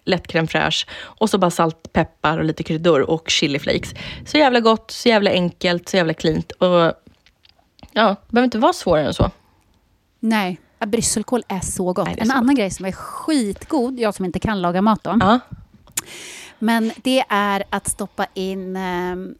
[0.03, 0.87] lätt crème fraîche.
[1.03, 3.93] Och så bara salt, peppar och lite kryddor och chiliflakes.
[4.25, 6.51] Så jävla gott, så jävla enkelt, så jävla cleant.
[6.51, 6.93] Och
[7.91, 9.31] ja, det behöver inte vara svårare än så.
[10.19, 12.05] Nej, brysselkål är så gott.
[12.05, 15.03] Nej, är en så annan grej som är skitgod, jag som inte kan laga mat
[15.03, 15.17] då.
[15.19, 15.39] Ja.
[16.59, 19.35] Men det är att stoppa in ehm,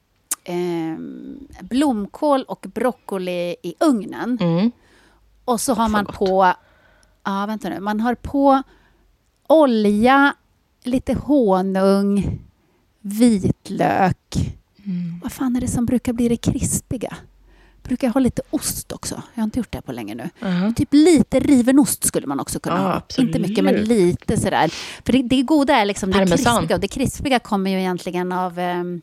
[0.48, 4.38] ehm, blomkål och broccoli i ugnen.
[4.42, 4.72] Mm.
[5.46, 6.16] Och så har man gott.
[6.16, 6.54] på...
[7.24, 7.80] Ja, vänta nu.
[7.80, 8.64] Man har på
[9.48, 10.36] olja,
[10.84, 12.40] lite honung,
[13.02, 14.36] vitlök.
[14.86, 15.20] Mm.
[15.24, 17.18] Vad fan är det som brukar bli det krispiga?
[17.84, 19.22] Brukar jag ha lite ost också?
[19.34, 20.30] Jag har inte gjort det på länge nu.
[20.40, 20.74] Ja.
[20.76, 22.94] Typ lite riven ost skulle man också kunna Ja, ha.
[22.94, 23.36] absolut.
[23.36, 24.74] Inte mycket, men lite sådär.
[25.06, 26.58] För det, det goda är liksom det Parmesan.
[26.58, 26.76] krispiga.
[26.76, 28.60] Och det krispiga kommer ju egentligen av...
[28.60, 29.02] ehm,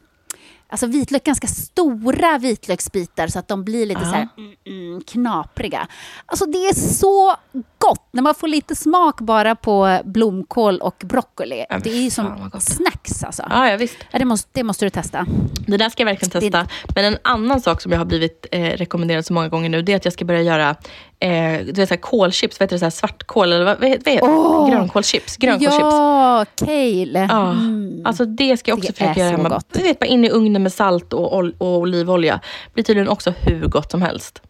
[0.68, 4.09] Alltså vitlök, ganska stora vitlöksbitar så att de blir lite Ja.
[4.09, 5.87] så här mm, mm, knapriga.
[6.27, 7.37] Alltså det är så
[7.79, 11.64] gott när man får lite smak bara på blomkål och broccoli.
[11.70, 13.42] Men det är ju som snacks alltså.
[13.50, 13.96] Ja, ja, visst.
[14.11, 15.27] Ja, det, måste, det måste du testa.
[15.66, 16.66] Det där ska jag verkligen testa.
[16.94, 19.92] Men en annan sak som jag har blivit eh, rekommenderad så många gånger nu, det
[19.92, 20.77] är att jag ska börja göra
[21.24, 22.60] eh, du vet, så här, kålchips.
[22.60, 22.80] Vad heter det?
[22.80, 24.18] Så här, svartkål eller vad, vad heter?
[24.22, 24.70] Åh!
[24.70, 25.37] Grönkålschips.
[25.37, 25.78] Grönkålschips.
[25.80, 27.26] Ja, kale.
[27.30, 28.02] Ja, Mm.
[28.04, 29.48] alltså det ska jag också Det försöka göra hemma.
[29.48, 29.66] gott.
[29.72, 32.40] Du vet, bara in i ugnen med salt och, ol- och olivolja.
[32.74, 34.42] blir tydligen också hur gott som helst.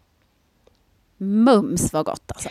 [1.17, 2.49] Mums vad gott alltså.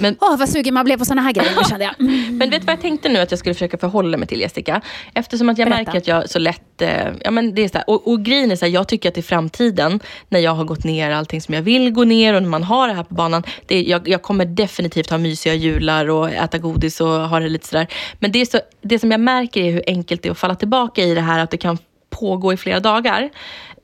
[0.00, 2.00] Men, Åh, vad sugen man blev på såna här grejer kände jag.
[2.00, 2.38] Mm.
[2.38, 4.80] men vet du vad jag tänkte nu att jag skulle försöka förhålla mig till Jessica?
[5.14, 5.84] Eftersom att jag Berätta.
[5.84, 6.82] märker att jag så lätt...
[6.82, 6.90] Eh,
[7.24, 9.18] ja, men det är så här, och, och grejen är så här, jag tycker att
[9.18, 12.48] i framtiden, när jag har gått ner allting som jag vill gå ner och när
[12.48, 16.30] man har det här på banan, det, jag, jag kommer definitivt ha mysiga jular och
[16.30, 17.86] äta godis och ha det lite sådär.
[18.18, 20.54] Men det, är så, det som jag märker är hur enkelt det är att falla
[20.54, 21.78] tillbaka i det här att det kan
[22.10, 23.30] pågå i flera dagar.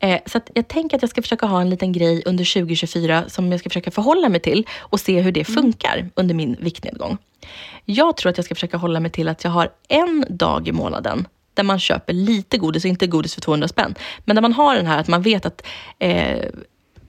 [0.05, 3.51] Eh, så jag tänker att jag ska försöka ha en liten grej under 2024 som
[3.51, 7.19] jag ska försöka förhålla mig till och se hur det funkar under min viktnedgång.
[7.85, 10.73] Jag tror att jag ska försöka hålla mig till att jag har en dag i
[10.73, 13.95] månaden där man köper lite godis, och inte godis för 200 spänn.
[14.25, 15.67] Men där man har den här att man vet att
[15.99, 16.45] eh,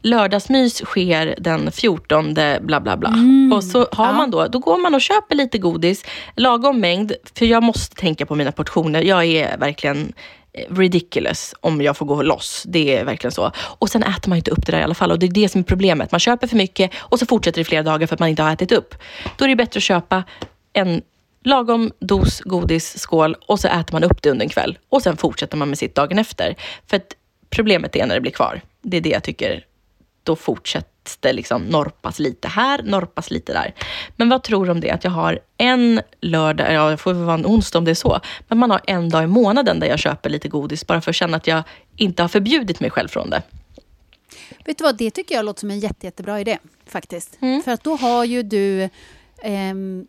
[0.01, 3.13] lördagsmys sker den 14 bla bla bla.
[3.53, 6.05] och så har man då, då går man och köper lite godis,
[6.35, 9.01] lagom mängd, för jag måste tänka på mina portioner.
[9.01, 10.13] Jag är verkligen
[10.69, 12.63] ridiculous om jag får gå loss.
[12.67, 13.51] Det är verkligen så.
[13.57, 15.11] Och sen äter man inte upp det där i alla fall.
[15.11, 16.11] Och det är det som är problemet.
[16.11, 18.43] Man köper för mycket och så fortsätter det i flera dagar för att man inte
[18.43, 18.95] har ätit upp.
[19.37, 20.23] Då är det bättre att köpa
[20.73, 21.01] en
[21.43, 24.77] lagom dos godis, skål och så äter man upp det under en kväll.
[24.89, 26.55] Och sen fortsätter man med sitt dagen efter.
[26.87, 27.15] För att
[27.49, 28.61] problemet är när det blir kvar.
[28.81, 29.65] Det är det jag tycker.
[30.23, 33.73] Då fortsätter fortsätts det liksom norpas lite här, norpas lite där.
[34.17, 34.91] Men vad tror du om det?
[34.91, 37.95] Att jag har en lördag, ja det får väl vara en onsdag om det är
[37.95, 38.19] så.
[38.49, 41.15] Men man har en dag i månaden där jag köper lite godis bara för att
[41.15, 41.63] känna att jag
[41.97, 43.43] inte har förbjudit mig själv från det.
[44.65, 47.37] Vet du vad, det tycker jag låter som en jätte, jättebra idé faktiskt.
[47.41, 47.61] Mm.
[47.63, 48.89] För att då har ju du...
[49.43, 50.07] ehm,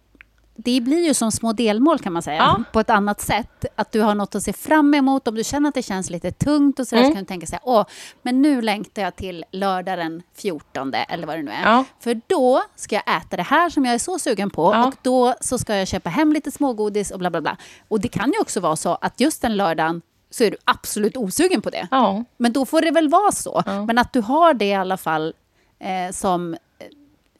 [0.56, 2.62] det blir ju som små delmål kan man säga, Ja.
[2.72, 3.64] på ett annat sätt.
[3.76, 5.28] Att du har något att se fram emot.
[5.28, 7.10] Om du känner att det känns lite tungt och sådär, Mm.
[7.12, 7.84] så kan du tänka så här, åh,
[8.22, 11.62] men nu längtar jag till lördag den 14 eller vad det nu är.
[11.72, 11.84] Ja.
[12.00, 14.86] För då ska jag äta det här som jag är så sugen på Ja.
[14.86, 17.56] och då så ska jag köpa hem lite smågodis och bla bla bla.
[17.88, 21.16] Och det kan ju också vara så att just den lördagen så är du absolut
[21.16, 21.88] osugen på det.
[22.36, 23.62] Men då får det väl vara så.
[23.86, 25.34] Men att du har det i alla fall
[25.78, 26.58] eh, som, eh,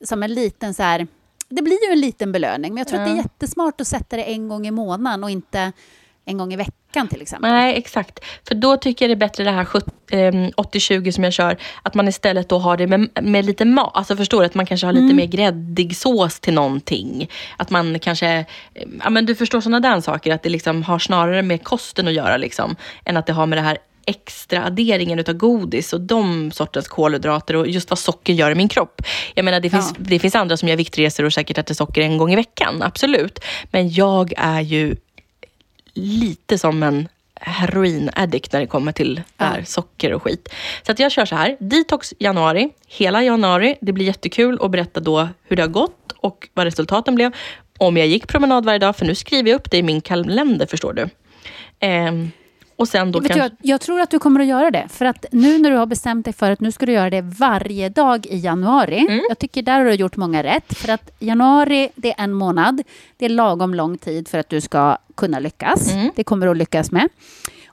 [0.05, 1.07] som en liten så här...
[1.49, 3.23] Det blir ju en liten belöning, men jag tror att det är Ja.
[3.23, 5.73] jättesmart att sätta det en gång i månaden och inte
[6.25, 7.51] en gång i veckan till exempel.
[7.51, 8.19] Nej, exakt.
[8.49, 11.57] För då tycker jag det är bättre det här 70, ehm, 80-20 som jag kör,
[11.83, 13.91] att man istället då har det med, med lite mat.
[13.95, 14.47] Alltså förstår du?
[14.47, 17.29] Att man kanske har lite mer gräddig sås till någonting.
[17.57, 18.45] Att man kanske,
[19.05, 22.15] ja men du förstår sådana där saker, att det liksom har snarare med kosten att
[22.15, 26.53] göra liksom, än att det har med det här extra adderingen utav godis och de
[26.53, 29.03] sortens kolhydrater och just vad socker gör i min kropp.
[29.35, 30.05] Jag menar det finns, Ja.
[30.09, 33.39] det finns andra som gör viktresor och säkert äter socker en gång i veckan, absolut.
[33.71, 34.97] Men jag är ju
[35.95, 37.09] lite som en
[37.41, 40.49] heroin-addict när det kommer till här socker och skit.
[40.83, 43.77] Så att jag kör så här, detox januari, hela januari.
[43.81, 47.33] Det blir jättekul att berätta då hur det har gått och vad resultaten blev.
[47.79, 50.67] Om jag gick promenad varje dag, för nu skriver jag upp det i min kalender
[50.67, 51.09] förstår du.
[51.81, 52.31] Ehm,
[52.77, 53.43] Och sen då du, kanske...
[53.43, 54.87] jag, jag tror att du kommer att göra det.
[54.89, 57.23] För att nu när du har bestämt dig för att nu ska du göra det
[57.23, 58.99] varje dag i januari.
[58.99, 59.21] Mm.
[59.29, 60.79] Jag tycker där har du gjort många rätt.
[60.79, 62.83] För att januari, det är en månad.
[63.17, 65.93] Det är lagom lång tid för att du ska kunna lyckas.
[65.93, 66.11] Mm.
[66.17, 67.09] Det kommer du att lyckas med.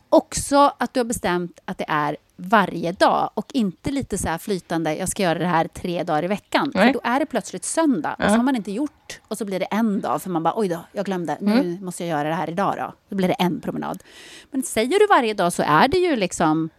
[0.09, 4.95] Också att du har bestämt att det är varje dag och inte lite så flytande,
[4.95, 6.71] jag ska göra det här tre dagar i veckan.
[6.75, 6.85] Nej.
[6.87, 9.59] För då är det plötsligt söndag och så har man inte gjort och så blir
[9.59, 11.85] det en dag för man bara oj då, jag glömde, nu Mm.
[11.85, 12.93] måste jag göra det här idag då.
[13.09, 14.03] Då blir det en promenad.
[14.51, 16.69] Men säger du varje dag så är det ju liksom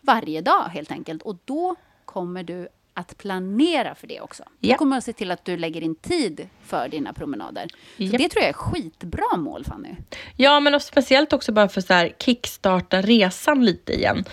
[0.00, 4.42] varje dag helt enkelt och då kommer du att planera för det också.
[4.60, 4.72] Ja.
[4.72, 7.66] Du kommer att se till att du lägger in tid för dina promenader.
[7.96, 8.18] Så Japp.
[8.18, 9.88] det tror jag är skitbra mål Fanny.
[10.36, 14.24] Ja, men och speciellt också bara för här kickstarta resan lite igen.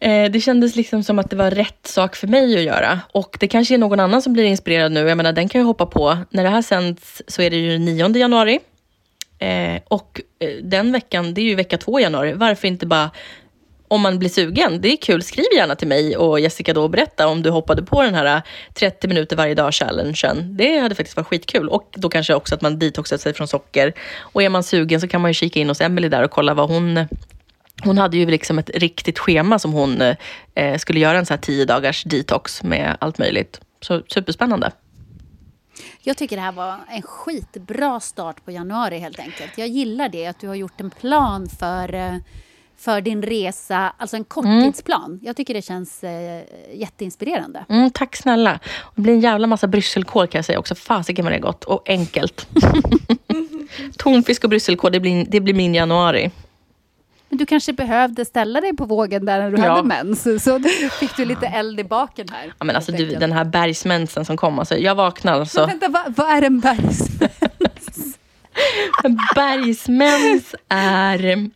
[0.00, 3.00] Eh, det kändes liksom som att det var rätt sak för mig att göra.
[3.12, 5.08] Och det kanske är någon annan som blir inspirerad nu.
[5.08, 6.18] Jag menar, den kan jag hoppa på.
[6.30, 8.58] När det här sänds så är det ju den 9 januari.
[9.38, 12.32] Eh, och eh, den veckan, det är ju vecka två i januari.
[12.32, 13.10] Varför inte bara,
[13.88, 16.90] om man blir sugen, det är kul, skriv gärna till mig och Jessica då och
[16.90, 18.42] berätta om du hoppade på den här eh,
[18.74, 20.56] 30 minuter varje dag-challengen.
[20.56, 21.68] Det hade faktiskt varit skitkul.
[21.68, 23.92] Och då kanske också att man detoxat sig från socker.
[24.20, 26.54] Och är man sugen så kan man ju kika in hos Emily där och kolla
[26.54, 27.06] vad hon
[27.84, 30.02] hon hade ju liksom ett riktigt schema som hon
[30.54, 33.60] eh, skulle göra en så här 10 dagars detox med allt möjligt.
[33.80, 34.72] Så superspännande.
[36.02, 39.58] Jag tycker det här var en skitbra start på januari helt enkelt.
[39.58, 42.14] Jag gillar det, att du har gjort en plan för, eh,
[42.76, 45.20] för din resa, alltså en korttidsplan.
[45.22, 46.42] Jag tycker det känns eh,
[46.74, 47.64] jätteinspirerande.
[47.68, 48.58] Mm, tack snälla.
[48.94, 50.74] Det blir en jävla massa brysselkål kan jag säga också.
[50.74, 52.48] Fasiken vad det är gott och enkelt.
[53.96, 56.30] Tonfisk och brysselkål, det blir, det blir min januari.
[57.30, 59.70] Men du kanske behövde ställa dig på vågen där när du Ja.
[59.70, 60.68] hade mens, så då
[61.00, 62.52] fick du lite eld i baken här.
[62.58, 65.60] Ja, men alltså, du, den här bergsmensen som kom, alltså, jag vaknar alltså.
[65.60, 68.18] Men vänta, vad, vad är en bergsmens?
[69.04, 71.50] En bergsmens är...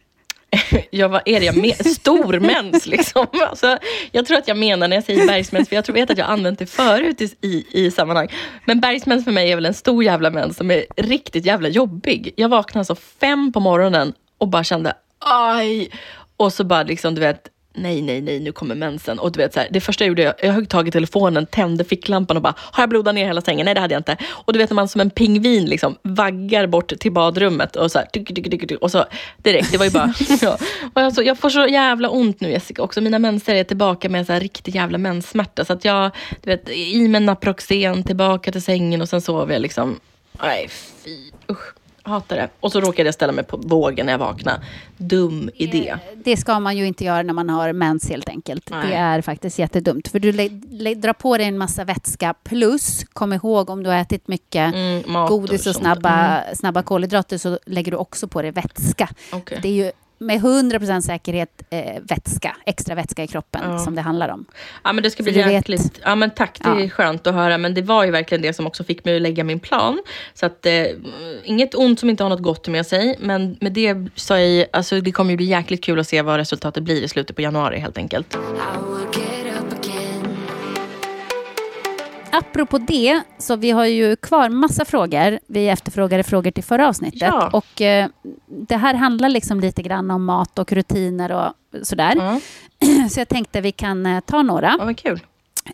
[0.91, 1.89] Jag, vad är det jag menar?
[1.95, 3.27] Stor mens liksom.
[3.49, 3.79] Alltså,
[4.13, 6.29] jag tror att jag menar när jag säger bergsmens, för jag tror vet att jag
[6.29, 8.29] använt det förut i, i, i sammanhang.
[8.65, 12.33] Men bergsmens för mig är väl en stor jävla mens som är riktigt jävla jobbig.
[12.37, 15.91] Jag vaknade alltså fem på morgonen och bara kände aj.
[16.37, 19.19] Och så bara liksom, du vet, nej, nej, nej, nu kommer mensen.
[19.19, 21.47] Och du vet, så här, det första jag gjorde, jag, jag högg tag i telefonen,
[21.47, 23.65] tände ficklampan och bara, har jag blodat ner hela sängen?
[23.65, 24.17] Nej, det hade jag inte.
[24.31, 27.99] Och du vet när man som en pingvin liksom vaggar bort till badrummet och så
[27.99, 29.05] här, tyck, tyck, tyck, och så
[29.37, 30.59] direkt, det var ju bara, ja.
[30.95, 33.01] Och alltså, jag får så jävla ont nu Jessica också.
[33.01, 35.65] Mina menser är tillbaka med så här riktig jävla menssmärta.
[35.65, 36.11] Så att jag,
[36.43, 40.01] du vet, i med Naproxen, tillbaka till sängen och sen sover jag liksom,
[40.43, 40.69] nej
[41.05, 41.75] fy, usch.
[42.07, 42.49] Hatar det.
[42.61, 44.61] Och så råkade jag ställa mig på vågen när jag vaknade.
[44.97, 45.97] Dum idé.
[46.25, 48.71] Det ska man ju inte göra när man har mens helt enkelt.
[48.71, 48.87] Nej.
[48.88, 50.09] Det är faktiskt jättedumt.
[50.09, 50.33] För du
[50.95, 55.27] drar på dig en massa vätska plus, kom ihåg om du har ätit mycket Mm,
[55.29, 55.77] godis och sånt.
[55.77, 59.09] snabba, snabba kolhydrater så lägger du också på dig vätska.
[59.33, 59.59] Okej.
[59.62, 59.93] Det är ju
[60.25, 63.79] med 100% säkerhet eh, vätska, extra vätska i kroppen Ja.
[63.79, 64.45] som det handlar om.
[64.85, 66.01] Ja men det ska bli Så du vet- jäkligt.
[66.05, 66.89] Ja men tack, det är Ja.
[66.89, 67.59] skönt att höra.
[67.59, 70.03] Men det var ju verkligen det som också fick mig att lägga min plan.
[70.35, 70.85] Så att eh,
[71.45, 73.17] inget ont som inte har något gott med sig.
[73.21, 76.37] Men med det sa jag, alltså det kommer ju bli jäkligt kul att se vad
[76.37, 78.37] resultatet blir i slutet på januari helt enkelt.
[82.37, 85.38] Apropå det, så vi har ju kvar massa frågor.
[85.47, 87.23] Vi efterfrågade frågor till förra avsnittet.
[87.23, 87.51] Ja.
[87.53, 88.09] Och eh,
[88.47, 91.53] det här handlar liksom lite grann om mat och rutiner och
[91.87, 92.14] sådär.
[92.16, 92.40] Ja,
[93.11, 94.77] Så jag tänkte vi kan eh, ta några.
[94.79, 95.20] ja kul.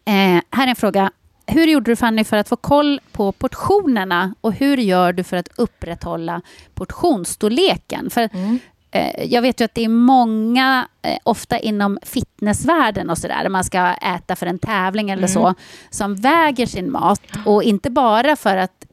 [0.05, 0.12] Eh,
[0.51, 1.11] här är en fråga.
[1.46, 5.37] Hur gjorde du Fanny för att få koll på portionerna och hur gör du för
[5.37, 6.42] att upprätthålla
[6.75, 8.11] portionsstorleken?
[8.11, 8.55] För eh,
[9.24, 13.94] jag vet ju att det är många, eh, ofta inom fitnessvärlden och sådär, man ska
[13.94, 15.55] äta för en tävling eller så,
[15.90, 18.85] som väger sin mat och inte bara för att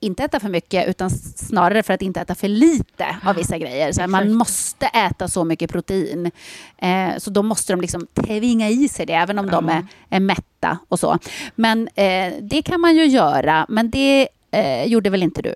[0.00, 3.92] inte äta för mycket utan snarare för att inte äta för lite av vissa grejer.
[3.92, 6.30] Så här, man måste äta så mycket protein.
[6.78, 10.20] Eh, så då måste de liksom tvinga i sig det, även om de är, är
[10.20, 11.18] mätta och så.
[11.54, 15.54] Men eh, det kan man ju göra, men det eh, gjorde väl inte du?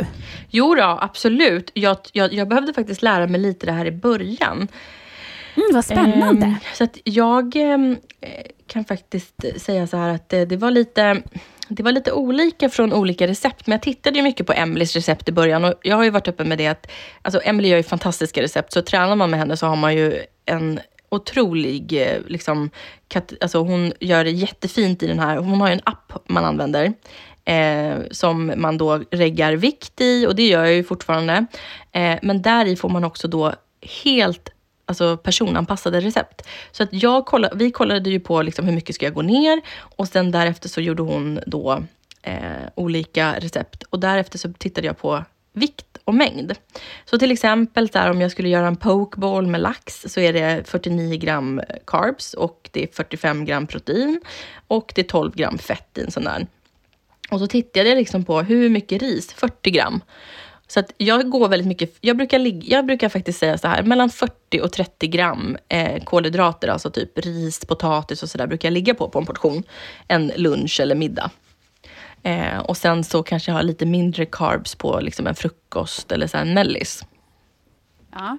[0.51, 1.71] Jo då, absolut.
[1.75, 4.69] Jag, jag, jag behövde faktiskt lära mig lite det här i början.
[5.57, 6.47] Mm, vad spännande.
[6.47, 7.79] Ehm, så att jag eh,
[8.67, 11.23] kan faktiskt säga så här att det, det var lite
[11.69, 15.29] det var lite olika från olika recept, men jag tittade ju mycket på Emelies recept
[15.29, 16.91] i början och jag har ju varit öppen med det att
[17.23, 20.23] alltså Emily gör ju fantastiska recept, så tränar man med henne så har man ju
[20.45, 22.71] en otrolig, eh, liksom,
[23.09, 26.45] kat- alltså hon gör det jättefint i den här, hon har ju en app man
[26.45, 26.93] använder
[27.49, 31.47] eh, som man då reggar vikt i och det gör jag ju fortfarande.
[31.93, 33.55] Eh, men där i får man också då
[34.05, 34.49] helt
[34.87, 36.49] alltså personanpassade recept.
[36.73, 39.61] Så att jag kolla, vi kollade ju på liksom hur mycket ska jag gå ner
[39.79, 41.83] och sen därefter så gjorde hon då
[42.23, 46.55] eh, olika recept och därefter så tittade jag på vikt och mängd.
[47.05, 50.63] Så till exempel där, om jag skulle göra en pokeball med lax så är det
[50.69, 54.21] 49 gram carbs och det är 45 gram protein
[54.69, 56.47] och det är 12 gram fett i en sån där.
[57.31, 60.01] Och så tittade jag liksom på hur mycket ris, 40 gram.
[60.67, 63.83] Så att jag går väldigt mycket, jag brukar, ligga, jag brukar faktiskt säga så här,
[63.83, 68.73] mellan 40 och 30 gram eh, kolhydrater, alltså typ ris, potatis och sådär, brukar jag
[68.73, 69.63] ligga på på en portion.
[70.09, 71.31] En lunch eller middag.
[72.23, 76.27] Eh, och sen så kanske jag har lite mindre carbs på liksom en frukost eller
[76.27, 77.05] så en mellis.
[78.13, 78.39] Ja.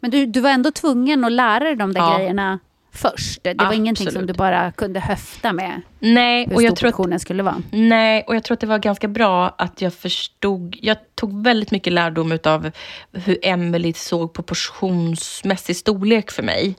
[0.00, 2.16] Men du, du var ändå tvungen att lära dig de där ja.
[2.16, 2.58] grejerna
[2.92, 3.42] först.
[3.42, 3.78] Det var Absolut.
[3.78, 5.82] ingenting som du bara kunde höfta med?
[5.98, 7.62] Nej, hur och jag stor portionen skulle vara?
[7.70, 10.76] Nej, och jag tror att det var ganska bra att jag förstod.
[10.82, 12.70] Jag tog väldigt mycket lärdom av
[13.12, 16.76] hur Emily såg på portionsmässig storlek för mig.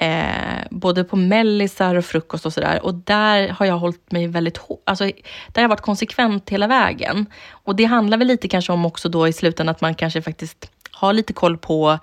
[0.00, 2.84] Eh, både på mellisar och frukost och sådär.
[2.84, 4.82] Och där har jag hållit mig väldigt hårt.
[4.86, 7.26] Alltså, där har jag varit konsekvent hela vägen.
[7.50, 10.70] Och det handlar väl lite kanske om också då i slutändan att man kanske faktiskt
[10.90, 11.98] har lite koll på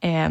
[0.00, 0.30] eh,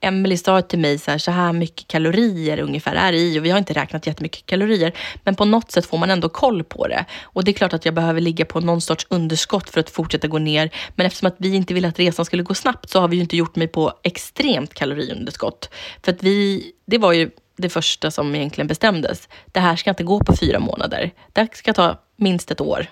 [0.00, 3.50] Emelie sa till mig så här, så här mycket kalorier ungefär är i och vi
[3.50, 4.92] har inte räknat jättemycket kalorier.
[5.24, 7.04] Men på något sätt får man ändå koll på det.
[7.22, 10.28] Och det är klart att jag behöver ligga på någon sorts underskott för att fortsätta
[10.28, 10.70] gå ner.
[10.94, 13.22] Men eftersom att vi inte ville att resan skulle gå snabbt så har vi ju
[13.22, 15.70] inte gjort mig på extremt kaloriunderskott.
[16.02, 19.28] För att vi, det var ju det första som egentligen bestämdes.
[19.46, 21.10] Det här ska inte gå på fyra månader.
[21.32, 22.86] Det här ska ta minst ett år.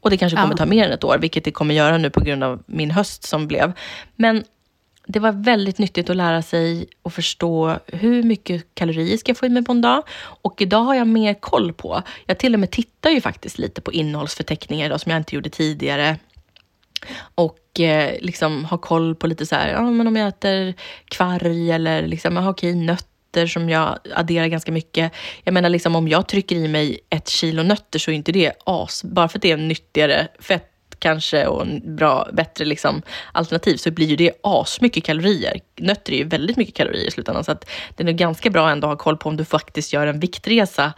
[0.00, 0.56] Och det kanske kommer ja.
[0.56, 3.22] ta mer än ett år, vilket det kommer göra nu på grund av min höst
[3.22, 3.72] som blev.
[4.16, 4.44] Men
[5.06, 9.46] det var väldigt nyttigt att lära sig och förstå hur mycket kalorier ska jag få
[9.46, 10.02] i mig på en dag.
[10.42, 12.02] Och idag har jag mer koll på.
[12.26, 15.50] Jag till och med tittar ju faktiskt lite på innehållsförteckningar idag, som jag inte gjorde
[15.50, 16.16] tidigare.
[17.34, 21.70] Och eh, liksom har koll på lite så här, ja, men om jag äter kvarg
[21.70, 25.12] eller liksom, aha, okej, nötter som jag adderar ganska mycket.
[25.44, 28.52] Jag menar liksom om jag trycker i mig ett kilo nötter så är inte det
[28.64, 33.76] as, bara för att det är nyttigare fett kanske och en bra, bättre liksom, alternativ
[33.76, 35.60] så blir ju det asmycket kalorier.
[35.76, 38.70] Nötter är ju väldigt mycket kalorier i slutändan så att det är nog ganska bra
[38.70, 40.92] ändå att ha koll på om du faktiskt gör en viktresa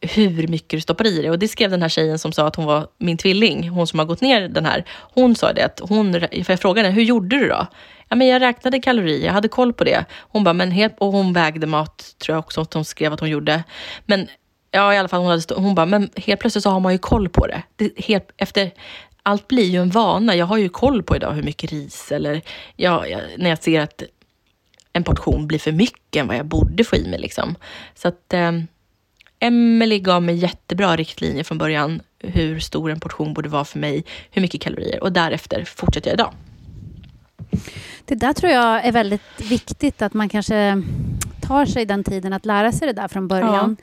[0.00, 1.30] hur mycket du stoppar i dig.
[1.30, 3.98] Och det skrev den här tjejen som sa att hon var min tvilling, hon som
[3.98, 4.84] har gått ner den här.
[5.14, 7.66] Hon sa det att hon, för jag frågade henne, hur gjorde du då?
[8.08, 10.04] Ja, men jag räknade kalorier, jag hade koll på det.
[10.18, 13.20] Hon bara, men helt, och hon vägde mat, tror jag också att hon skrev att
[13.20, 13.64] hon gjorde.
[14.04, 14.28] Men
[14.70, 16.98] ja, i alla fall hon, hade hon bara, men helt plötsligt så har man ju
[16.98, 17.62] koll på det.
[17.76, 18.70] det helt, efter
[19.26, 20.36] allt blir ju en vana.
[20.36, 22.42] Jag har ju koll på idag hur mycket ris eller
[22.76, 24.02] ja, jag, när jag ser att
[24.92, 27.18] en portion blir för mycket än vad jag borde få i mig.
[27.18, 27.56] Liksom.
[27.94, 28.52] Så att eh,
[29.38, 34.04] Emily gav mig jättebra riktlinjer från början hur stor en portion borde vara för mig,
[34.30, 36.32] hur mycket kalorier och därefter fortsätter jag idag.
[38.04, 40.82] Det där tror jag är väldigt viktigt att man kanske
[41.42, 43.76] tar sig den tiden att lära sig det där från början.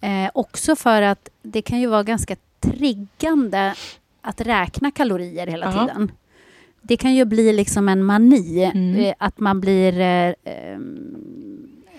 [0.00, 0.08] Ja.
[0.08, 3.74] Eh, också för att det kan ju vara ganska triggande
[4.26, 5.86] att räkna kalorier hela Aha.
[5.86, 6.12] tiden.
[6.82, 8.96] Det kan ju bli liksom en mani, mm.
[8.96, 10.78] Eh, att man blir eh, eh,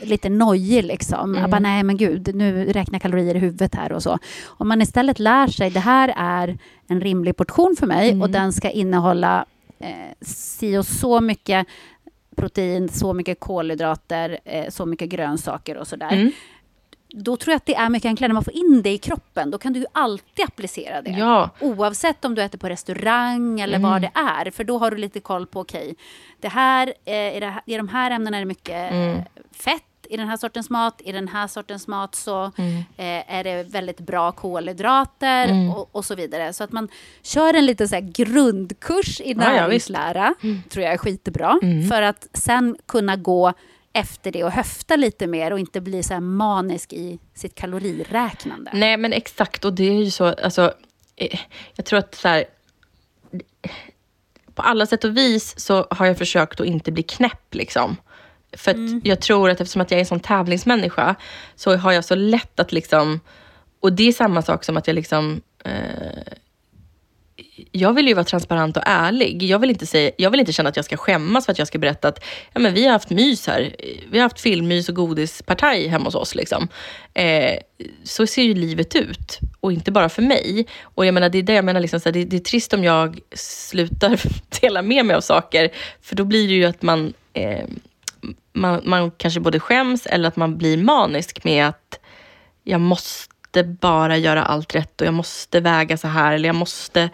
[0.02, 1.36] lite nojig liksom.
[1.36, 1.52] Mm.
[1.52, 4.20] bara, nej men gud, nu räknar kalorier i huvudet här och så.
[4.46, 6.58] Om man istället lär sig, det här är
[6.88, 8.22] en rimlig portion för mig mm.
[8.22, 9.46] och den ska innehålla
[9.80, 11.68] eh, si och så mycket
[12.36, 16.14] protein, så mycket kolhydrater, eh, så mycket grönsaker och sådär.
[16.14, 16.32] Mm
[17.10, 19.51] då tror jag att det är mycket enklare när man får in det i kroppen.
[19.51, 21.12] Då kan du ju alltid applicera det.
[21.12, 21.49] Ja.
[21.62, 23.91] Oavsett om du äter på restaurang eller mm.
[23.91, 24.51] vad det är.
[24.51, 25.95] För då har du lite koll på, okej, okay,
[26.39, 29.22] det här, eh, i, det här, i de här ämnena är det mycket mm.
[29.51, 32.78] fett i den här sortens mat, i den här sortens mat så mm.
[32.97, 35.70] eh, är det väldigt bra kolhydrater mm.
[35.70, 36.53] och, och, så vidare.
[36.53, 36.89] Så att man
[37.22, 40.62] kör en lite så här grundkurs i näringslära, ja, mm.
[40.70, 41.60] tror jag är skitbra.
[41.64, 41.88] Mm.
[41.88, 43.53] För att sen kunna gå
[43.98, 48.72] efter det och höfta lite mer och inte bli så här manisk i sitt kaloriräknande.
[48.74, 49.66] Nej, men exakt.
[49.66, 50.74] Och det är ju så, alltså,
[51.16, 51.39] eh,
[51.76, 52.45] jag tror att så här,
[54.56, 57.56] på alla sätt och vis så har jag försökt att inte bli knäpp.
[57.56, 57.98] Liksom.
[58.54, 59.02] För mm.
[59.04, 61.16] jag tror att eftersom att jag är en sån tävlingsmänniska
[61.56, 63.20] så har jag så lätt att liksom,
[63.80, 66.34] och det är samma sak som att jag liksom eh,
[67.72, 69.43] jag vill ju vara transparent och ärlig.
[69.43, 71.68] Jag vill, inte säga, jag vill inte känna att jag ska skämmas för att jag
[71.68, 73.76] ska berätta att ja, men vi har haft mys här.
[74.11, 76.36] Vi har haft filmmys och godispartaj hemma hos oss.
[76.36, 76.68] Liksom.
[77.13, 77.59] Eh,
[78.03, 79.39] så ser ju livet ut.
[79.59, 80.68] Och inte bara för mig.
[80.82, 82.74] Och jag menar, det är det jag menar, liksom, så här, det, det, är trist
[82.74, 84.22] om jag slutar
[84.61, 85.70] dela med mig av saker.
[86.01, 87.65] För då blir det ju att man, eh,
[88.53, 91.99] man, man kanske både skäms eller att man blir manisk med att
[92.63, 96.34] jag måste måste bara göra allt rätt och jag måste väga så här.
[96.34, 97.10] Eller jag måste...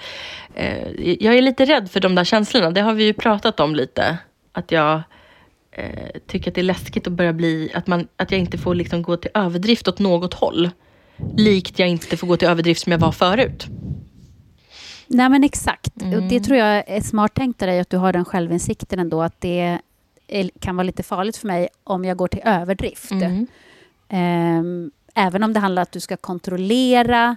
[0.55, 2.71] Eh, jag är lite rädd för de där känslorna.
[2.71, 4.17] Det har vi ju pratat om lite.
[4.53, 5.01] Att jag
[5.71, 7.71] eh, tycker att det är läskigt att börja bli...
[7.73, 10.69] Att, man, att jag inte får liksom gå till överdrift åt något håll.
[11.37, 13.67] Likt jag inte får gå till överdrift som jag var förut.
[15.07, 16.01] Nej, men exakt.
[16.01, 16.27] Mm.
[16.27, 19.41] Det tror jag är smart tänkt av dig, att du har den självinsikten ändå, att
[19.41, 19.79] det
[20.59, 23.11] kan vara lite farligt för mig om jag går till överdrift.
[23.11, 23.47] Mm.
[24.09, 27.35] Ehm, även om det handlar om att du ska kontrollera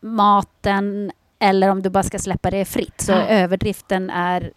[0.00, 3.00] maten eller om du bara ska släppa det fritt.
[3.00, 3.16] Så Ja.
[3.22, 4.50] överdriften är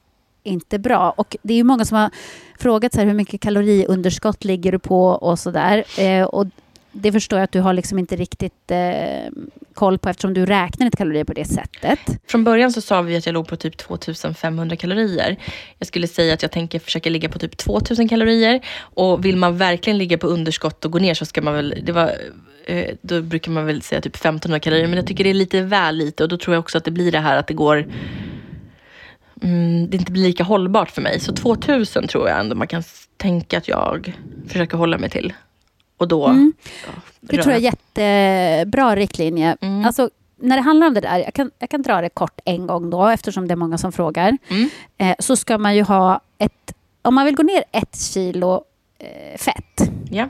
[0.44, 1.10] inte bra.
[1.18, 2.10] Och det är ju många som har
[2.60, 5.84] frågat så här, hur mycket kaloriunderskott ligger du på och sådär.
[6.00, 6.46] Eh, och
[6.92, 9.32] det förstår jag att du har liksom inte riktigt eh,
[9.74, 12.00] koll på eftersom du räknar inte kalorier på det sättet.
[12.28, 15.38] Från början så sa vi att jag låg på typ 2500 kalorier.
[15.80, 18.66] Jag skulle säga att jag tänker försöka ligga på typ 2000 kalorier.
[18.80, 21.92] Och vill man verkligen ligga på underskott och gå ner så ska man väl, det
[21.92, 22.12] var,
[22.66, 24.88] eh, då brukar man väl säga typ 1500 kalorier.
[24.88, 26.92] Men jag tycker det är lite väl lite och då tror jag också att det
[26.92, 27.88] blir det här att det går
[29.44, 31.20] mm, det inte blir lika hållbart för mig.
[31.20, 32.84] Så 2000 tror jag ändå man kan
[33.18, 34.18] tänka att jag
[34.48, 35.34] försöker hålla mig till.
[36.04, 36.28] Och då...
[36.28, 36.54] Mm.
[37.22, 39.58] Det tror jag är jättebra riktlinje.
[39.62, 39.86] Mm.
[39.86, 42.68] Alltså, när det handlar om det där, jag kan, jag kan dra det kort en
[42.68, 44.38] gång då, eftersom det är många som frågar.
[44.48, 44.70] Mm.
[44.98, 48.64] Eh, så ska man ju ha ett, om man vill gå ner ett kilo
[49.00, 50.30] eh, fett, Ja.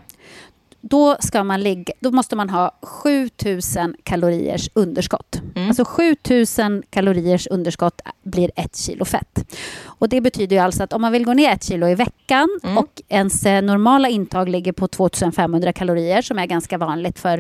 [0.86, 5.42] Då, ska man ligga, då måste man ha 7000 kaloriers underskott.
[5.56, 5.68] Mm.
[5.68, 9.58] Alltså 7000 kaloriers underskott blir ett kilo fett.
[9.84, 12.50] Och det betyder ju alltså att om man vill gå ner ett kilo i veckan
[12.64, 12.78] Mm.
[12.78, 17.38] och ens eh, normala intag ligger på 2500 kalorier som är ganska vanligt för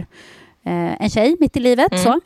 [0.65, 1.91] eh, en tjej mitt i livet.
[1.91, 2.03] Mm.
[2.03, 2.19] Så,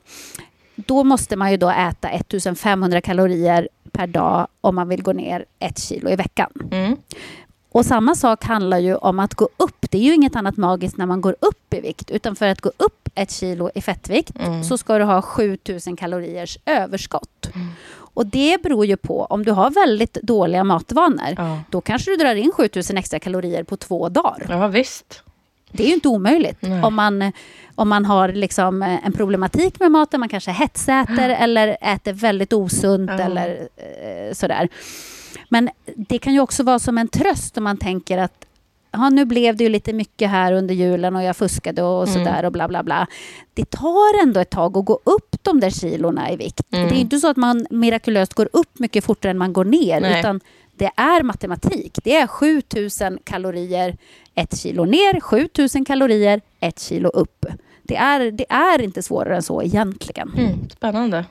[0.76, 5.46] då måste man ju då äta 1500 kalorier per dag om man vill gå ner
[5.60, 6.50] ett kilo i veckan.
[6.72, 6.96] Mm.
[7.78, 9.86] Och samma sak handlar ju om att gå upp.
[9.90, 12.12] Det är ju inget annat magiskt när man går upp i vikt.
[12.12, 14.64] Utan för att gå upp ett kilo i fettvikt Mm.
[14.64, 17.50] så ska du ha 7000 kaloriers överskott.
[17.56, 17.68] Mm.
[17.98, 21.60] Och det beror ju på, om du har väldigt dåliga matvanor, Ja.
[21.70, 24.46] då kanske du drar in 7000 extra kalorier på två dagar.
[24.50, 25.24] ja, visst.
[25.72, 26.58] Det är ju inte omöjligt.
[26.62, 26.84] Nej.
[26.84, 27.32] Om man,
[27.76, 32.54] om man har liksom eh, en problematik med maten, man kanske hetsäter eller äter väldigt
[32.54, 33.20] osunt Ja.
[33.20, 34.70] eller eh, sådär.
[35.50, 38.46] Men det kan ju också vara som en tröst om man tänker att
[38.92, 42.14] ja, nu blev det ju lite mycket här under julen och jag fuskade och Mm.
[42.14, 43.08] sådär och bla bla bla.
[43.54, 46.62] Det tar ändå ett tag att gå upp de där kilorna i vikt.
[46.74, 46.88] Mm.
[46.88, 49.66] Det är ju inte så att man mirakulöst går upp mycket fortare än man går
[49.66, 50.02] ner.
[50.02, 50.20] Nej.
[50.20, 50.40] Utan
[50.76, 52.00] det är matematik.
[52.04, 53.98] Det är 7000 kalorier
[54.36, 57.46] ett kilo ner, 7000 kalorier ett kilo upp.
[57.84, 60.32] Det är, det är inte svårare än så egentligen.
[60.38, 61.26] Mm, spännande.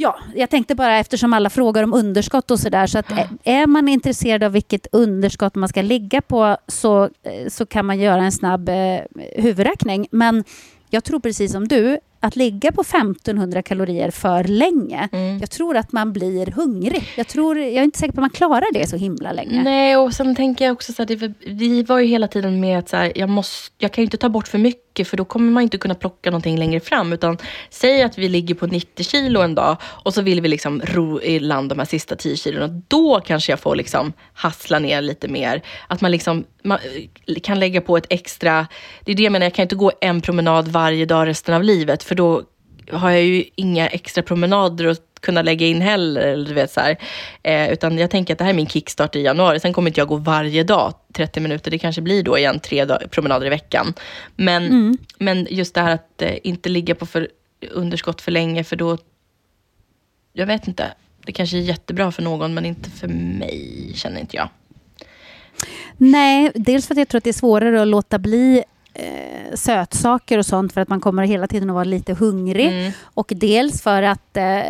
[0.00, 3.06] Ja, jag tänkte bara eftersom alla frågar om underskott och sådär, så att
[3.44, 7.08] är- man intresserad av vilket underskott man ska ligga på så,
[7.48, 8.74] så kan man göra en snabb eh,
[9.36, 10.06] huvudräkning.
[10.10, 10.44] Men
[10.90, 15.38] jag tror precis som du, att ligga på 1500 kalorier för länge, Mm.
[15.38, 17.04] jag tror att man blir hungrig.
[17.16, 19.62] Jag, tror, jag är inte säker på att man klarar det så himla länge.
[19.62, 22.78] Nej, och sen tänker jag också så här, det, vi var ju hela tiden med
[22.78, 25.24] att så här, jag, måste, jag kan ju inte ta bort för mycket för då
[25.24, 27.12] kommer man inte kunna plocka någonting längre fram.
[27.12, 27.38] Utan
[27.70, 31.20] säg att vi ligger på 90 kilo en dag och så vill vi liksom ro
[31.20, 32.68] i land de här sista 10 kilona.
[32.88, 35.62] Då kanske jag får liksom hassla ner lite mer.
[35.88, 36.78] Att man liksom man
[37.26, 38.66] eh, kan lägga på ett extra,
[39.04, 41.62] det är det jag menar, jag kan inte gå en promenad varje dag resten av
[41.62, 42.42] livet för då
[42.92, 46.20] har jag ju inga extra promenader att kunna lägga in heller.
[46.20, 46.80] Eller du vet, så.
[47.42, 49.60] Eh, utan jag tänker att det här är min kickstart i januari.
[49.60, 51.70] Sen kommer inte jag gå varje dag 30 minuter.
[51.70, 53.94] Det kanske blir då igen tre promenader i veckan.
[54.36, 57.28] Men, men just det här att eh, inte ligga på för
[57.70, 58.98] underskott för länge, för då...
[60.32, 60.92] Jag vet inte.
[61.24, 64.48] Det kanske är jättebra för någon, men inte för mig, känner inte jag.
[65.96, 68.64] Nej, dels för att jag tror att det är svårare att låta bli
[68.98, 72.66] eh, sötsaker och sånt för att man kommer hela tiden att vara lite hungrig.
[72.66, 72.92] Mm.
[73.04, 74.60] Och dels för att eh,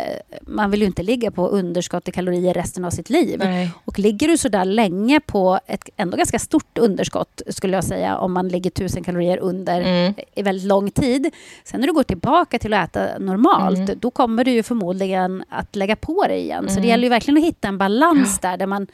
[0.41, 3.39] man vill ju inte ligga på underskott i kalorier resten av sitt liv.
[3.43, 3.71] Nej.
[3.85, 8.17] Och ligger du så där länge på ett ändå ganska stort underskott, skulle jag säga,
[8.17, 10.13] om man ligger tusen kalorier under Mm.
[10.35, 11.29] i väldigt lång tid.
[11.63, 13.99] Sen när du går tillbaka till att äta normalt, Mm.
[13.99, 16.63] då kommer du ju förmodligen att lägga på dig igen.
[16.63, 16.89] Så det Mm.
[16.89, 18.87] gäller ju verkligen att hitta en balans där, där man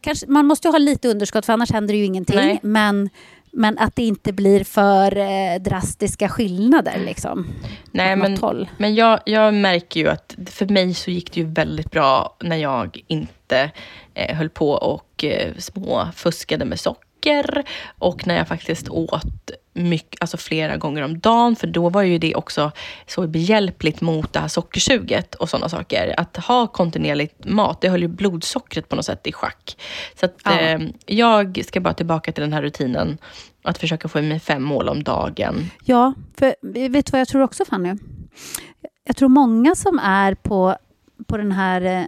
[0.00, 2.36] Kanske, man måste ju ha lite underskott för annars händer det ju ingenting.
[2.36, 2.58] Nej.
[2.62, 3.10] Men,
[3.56, 6.98] men att det inte blir för eh, drastiska skillnader.
[7.06, 7.46] Liksom,
[7.90, 8.68] Nej, men, håll.
[8.78, 12.56] men jag, jag märker ju att för mig så gick det ju väldigt bra när
[12.56, 13.70] jag inte
[14.14, 17.64] eh, höll på och eh, små fuskade med socker
[17.98, 22.18] och när jag faktiskt åt mycket, alltså flera gånger om dagen, för då var ju
[22.18, 22.72] det också
[23.06, 26.14] så behjälpligt mot det här sockersuget och sådana saker.
[26.20, 29.76] Att ha kontinuerligt mat, det höll ju blodsockret på något sätt i schack.
[30.20, 30.60] Så att, Ja.
[30.60, 33.18] eh, jag ska bara tillbaka till den här rutinen,
[33.62, 35.70] att försöka få i mig fem mål om dagen.
[35.84, 36.54] Ja, för
[36.88, 37.94] vet du vad jag tror också Fanny?
[39.04, 40.76] Jag tror många som är på,
[41.26, 42.02] på den här eh,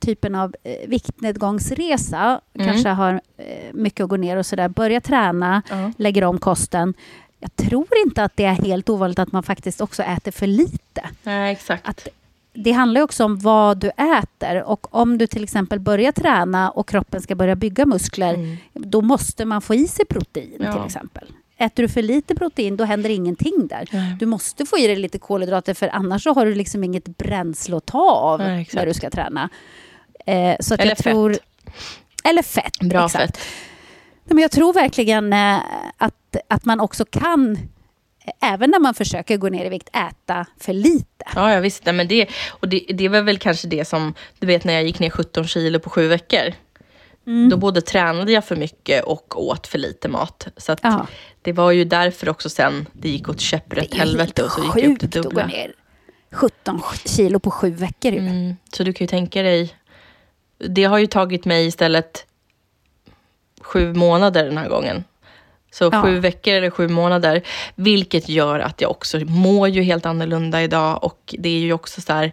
[0.00, 2.66] typen av eh, viktnedgångsresa, Mm.
[2.66, 5.92] kanske har eh, mycket att gå ner och sådär, börjar träna, Ja.
[5.98, 6.94] lägger om kosten,
[7.38, 11.02] jag tror inte att det är helt ovanligt att man faktiskt också äter för lite.
[11.22, 11.88] Nej, exakt.
[11.88, 12.08] Att
[12.52, 14.62] det handlar också om vad du äter.
[14.62, 18.56] Och om du till exempel börjar träna och kroppen ska börja bygga muskler, Mm.
[18.72, 20.72] då måste man få i sig protein Ja.
[20.72, 21.28] till exempel.
[21.60, 23.88] Äter du för lite protein, då händer ingenting där.
[23.92, 24.16] Nej.
[24.18, 27.76] Du måste få i dig lite kolhydrater, för annars så har du liksom inget bränsle
[27.76, 28.74] att ta av exakt.
[28.74, 29.48] när du ska träna.
[30.26, 31.36] Eh, så att Eller jag tror,
[32.24, 32.78] Eller fett.
[32.80, 33.36] Bra exakt.
[33.36, 33.46] fett.
[34.24, 35.58] Men jag tror verkligen eh,
[35.96, 37.56] att, att man också kan,
[38.24, 41.24] eh, även när man försöker gå ner i vikt, äta för lite.
[41.34, 41.84] Ja, ja visst.
[41.84, 44.84] Nej, men det, och det, det var väl kanske det som, du vet när jag
[44.84, 46.54] gick ner 17 kilo på sju veckor.
[47.50, 50.48] Då både tränade jag för mycket och åt för lite mat.
[50.56, 50.76] Så
[51.42, 54.70] det var ju därför också sen det gick åt käpprätt Det helvete och så gick
[54.76, 55.46] jag upp sjukt till att gå dubbla.
[55.46, 55.72] ner
[56.32, 58.12] 17 kilo på sju veckor.
[58.12, 58.18] Ju.
[58.18, 59.74] Mm, så du kan ju tänka dig,
[60.58, 62.26] det har ju tagit mig istället
[63.60, 65.04] sju månader den här gången.
[65.72, 66.02] Så Ja.
[66.02, 67.42] sju veckor eller sju månader,
[67.74, 72.00] vilket gör att jag också mår ju helt annorlunda idag och det är ju också
[72.00, 72.32] så här,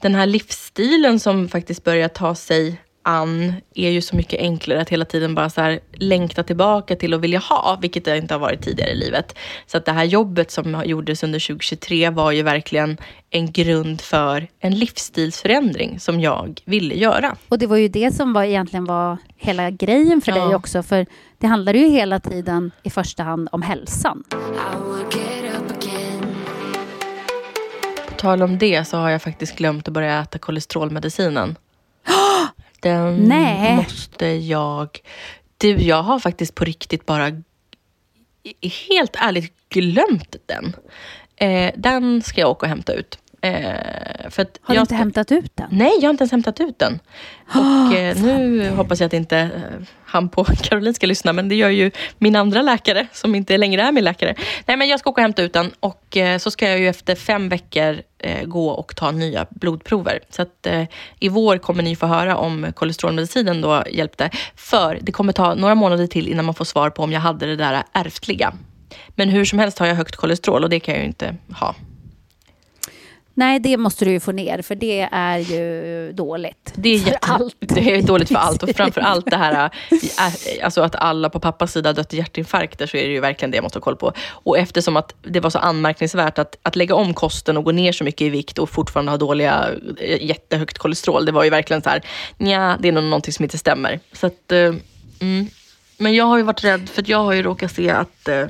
[0.00, 4.88] den här livsstilen som faktiskt börjar ta sig an är ju så mycket enklare att
[4.88, 8.38] hela tiden bara så här längta tillbaka till och vilja ha, vilket det inte har
[8.38, 9.34] varit tidigare i livet.
[9.66, 12.96] Så att det här jobbet som gjordes under 2023 var ju verkligen
[13.30, 17.36] en grund för en livsstilsförändring som jag ville göra.
[17.48, 20.44] Och det var ju det som var egentligen var hela grejen för Ja.
[20.46, 20.82] dig också.
[20.82, 21.06] För
[21.38, 24.24] det handlade ju hela tiden i första hand om hälsan.
[28.08, 31.56] På tal om det så har jag faktiskt glömt att börja äta kolesterolmedicinen.
[32.80, 33.76] Den Nej.
[33.76, 34.88] måste jag...
[35.58, 37.42] Du, jag har faktiskt på riktigt bara
[38.90, 40.76] helt ärligt glömt den.
[41.36, 43.18] Eh, den ska jag åka och hämta ut.
[43.40, 43.50] Eh,
[44.30, 45.68] för Har du inte ska- hämtat ut den?
[45.70, 46.98] Nej, jag har inte ens hämtat ut den.
[47.46, 49.50] Och eh, nu hoppas jag att inte eh,
[50.04, 53.82] han på Caroline ska lyssna, men det gör ju min andra läkare, som inte längre
[53.82, 54.34] är min läkare.
[54.66, 56.88] Nej, men jag ska åka och hämta ut den och eh, så ska jag ju
[56.88, 60.20] efter fem veckor Eh, gå och ta nya blodprover.
[60.30, 60.84] Så att eh,
[61.20, 64.30] i vår kommer ni få höra om kolesterolmedicinen då hjälpte.
[64.56, 67.46] För det kommer ta några månader till innan man får svar på om jag hade
[67.46, 68.54] det där ärftliga.
[69.08, 71.74] Men hur som helst har jag högt kolesterol och det kan jag ju inte ha.
[73.38, 76.72] Nej, det måste du ju få ner, för det är ju dåligt.
[76.74, 77.56] Det är, jätte, allt.
[77.60, 81.40] det är dåligt för allt och framför allt det här äh, alltså att alla på
[81.40, 83.96] pappas sida dött i hjärtinfarkter så är det ju verkligen det jag måste ha koll
[83.96, 84.12] på.
[84.30, 87.92] Och eftersom att det var så anmärkningsvärt att, att lägga om kosten och gå ner
[87.92, 89.68] så mycket i vikt och fortfarande ha dåliga,
[90.00, 92.02] äh, jättehögt kolesterol, det var ju verkligen så här,
[92.36, 94.00] nja, det är nog någonting som inte stämmer.
[94.12, 94.74] Så att, äh,
[95.20, 95.48] mm.
[95.98, 98.46] Men jag har ju varit rädd för att jag har ju råkat se att äh,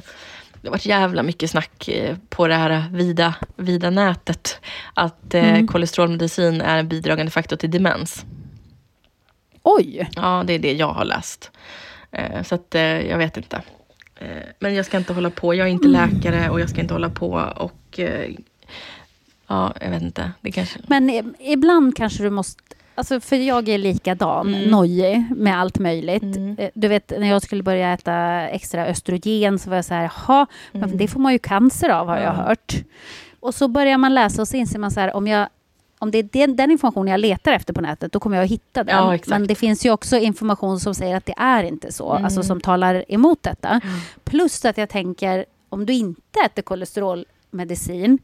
[0.60, 4.60] det har varit jävla mycket snack eh, på det här vida, vida nätet.
[4.94, 8.24] Att eh, kolesterolmedicin är en bidragande faktor till demens.
[9.62, 10.10] Oj!
[10.16, 11.50] Ja, det är det jag har läst.
[12.10, 13.62] Eh, så att eh, jag vet inte.
[14.16, 15.54] Eh, men jag ska inte hålla på.
[15.54, 17.98] Jag är inte läkare och jag ska inte hålla på och...
[17.98, 18.30] Eh,
[19.46, 20.32] ja, jag vet inte.
[20.40, 20.78] Det kanske...
[20.86, 22.62] Men ibland kanske du måste...
[22.98, 24.70] Alltså för jag är likadan, Mm.
[24.70, 26.36] nojig med allt möjligt.
[26.58, 28.14] Eh, Du vet, när jag skulle börja äta
[28.48, 32.06] extra östrogen så var jag så här, jaha, men det får man ju cancer av
[32.08, 32.74] har jag hört.
[33.40, 35.48] Och så börjar man läsa och så inser man så här, om jag
[36.00, 38.50] om det är den, den information jag letar efter på nätet, då kommer jag att
[38.50, 38.96] hitta den.
[38.96, 39.18] Ja.
[39.26, 42.60] Men det finns ju också information som säger att det är inte så, alltså som
[42.60, 43.80] talar emot detta.
[44.24, 48.18] Plus att jag tänker, om du inte äter kolesterolmedicin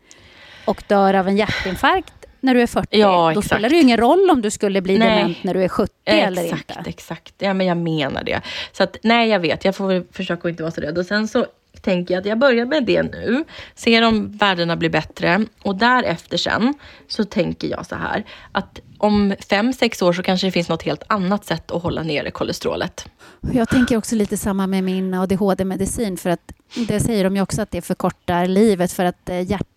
[0.66, 3.97] och dör av en hjärtinfarkt när du är 40, Ja, då spelar det ju ingen
[3.97, 5.18] roll om du skulle bli Nej.
[5.18, 6.90] dement när du är 70 eller Exakt, inte.
[6.90, 7.34] exakt.
[7.38, 8.40] Ja, men jag menar det.
[8.72, 9.64] Så att, nej, jag vet.
[9.64, 10.99] Jag får försöka att inte vara så rädd.
[10.99, 11.47] Och sen så
[11.80, 13.45] tänker jag att jag börjar med det nu.
[13.74, 15.47] Ser om värdena blir bättre.
[15.62, 16.74] Och därefter sen
[17.09, 18.24] så tänker jag så här.
[18.53, 22.03] Att om fem, sex år så kanske det finns något helt annat sätt att hålla
[22.03, 23.09] nere kolesterolet.
[23.53, 26.53] Jag tänker också lite samma med min ADHD-medicin för att
[26.88, 29.68] det säger de ju också att det förkortar livet för att eh, hjärtat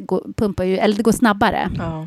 [0.00, 2.06] går, pumpar ju, eller det går snabbare Ja.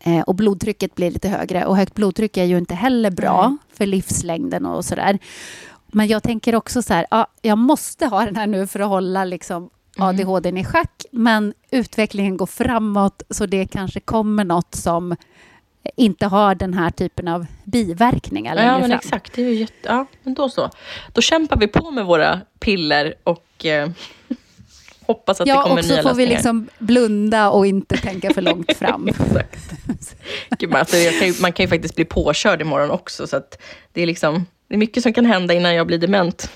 [0.00, 3.58] eh, och blodtrycket blir lite högre och högt blodtryck är ju inte heller bra Nej.
[3.78, 5.18] för livslängden och sådär.
[5.86, 8.88] Men jag tänker också så här, ja, jag måste ha den här nu för att
[8.88, 15.16] hålla liksom ADHD i schack men utvecklingen går framåt så det kanske kommer något som
[15.96, 18.98] inte har den här typen av biverkningar längre Ja, men fram.
[18.98, 19.32] exakt.
[19.32, 19.74] Det är ju jätte...
[19.82, 20.70] Ja, men då så.
[21.12, 23.90] Då kämpar vi på med våra piller och eh,
[25.14, 26.30] hoppas att det Ja, kommer och så nya får vi lösningar.
[26.36, 29.08] liksom blunda och inte tänka för långt fram.
[29.08, 29.58] Exakt.
[30.58, 33.26] Gud, alltså, kan ju, man kan ju faktiskt bli påkörd imorgon också.
[33.26, 33.40] Så
[33.92, 36.50] det, är liksom, det är mycket som kan hända innan jag blir dement.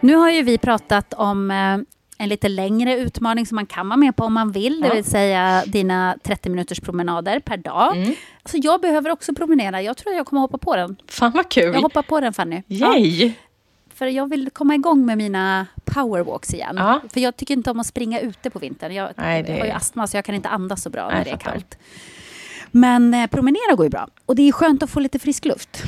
[0.00, 1.78] Nu har ju vi pratat om eh,
[2.22, 4.94] en lite längre utmaning som man kan vara med på om man vill, det Ja.
[4.94, 7.96] vill säga dina 30 minuters promenader per dag.
[7.96, 8.14] Mm.
[8.42, 9.82] Alltså jag behöver också promenera.
[9.82, 10.96] Jag tror jag kommer hoppa på den.
[11.08, 11.74] Fan vad kul.
[11.74, 12.62] Jag hoppar på den Fanny.
[12.66, 13.32] Ja, Yay!
[13.98, 16.74] För jag vill komma igång med mina powerwalks igen.
[16.78, 17.00] Ja.
[17.08, 18.92] För jag tycker inte om att springa ute på vintern.
[18.94, 21.30] Jag Nej, det- har ju astma så jag kan inte andas så bra när det
[21.30, 21.78] är kallt.
[22.70, 24.08] Men eh, promenera går ju bra.
[24.26, 25.82] Och det är skönt att få lite frisk luft.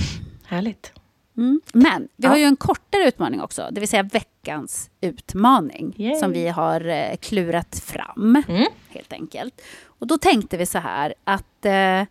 [0.44, 0.92] Härligt.
[1.36, 1.60] Mm.
[1.72, 2.28] Men vi Ja.
[2.30, 6.14] har ju en kortare utmaning också, det vill säga veckans utmaning Yay.
[6.14, 8.66] som vi har eh, klurat fram, Mm.
[8.88, 9.60] helt enkelt.
[9.86, 12.02] Och då tänkte vi så här att eh,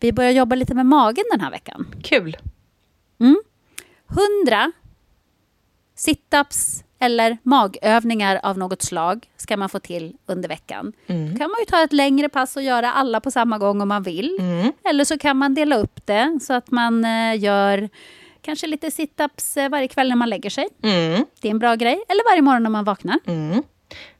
[0.00, 1.86] vi börjar jobba lite med magen den här veckan.
[2.02, 2.36] Kul.
[4.10, 4.72] 100
[6.06, 10.92] sit-ups eller magövningar av något slag ska man få till under veckan.
[11.06, 11.32] Mm.
[11.32, 13.88] Då kan man ju ta ett längre pass och göra alla på samma gång om
[13.88, 14.36] man vill.
[14.40, 14.72] Mm.
[14.90, 17.88] Eller så kan man dela upp det så att man eh, gör
[18.42, 20.68] kanske lite sit-ups eh, varje kväll när man lägger sig.
[20.82, 21.24] Mm.
[21.40, 21.98] Det är en bra grej.
[22.08, 23.18] Eller varje morgon när man vaknar.
[23.26, 23.62] Mm.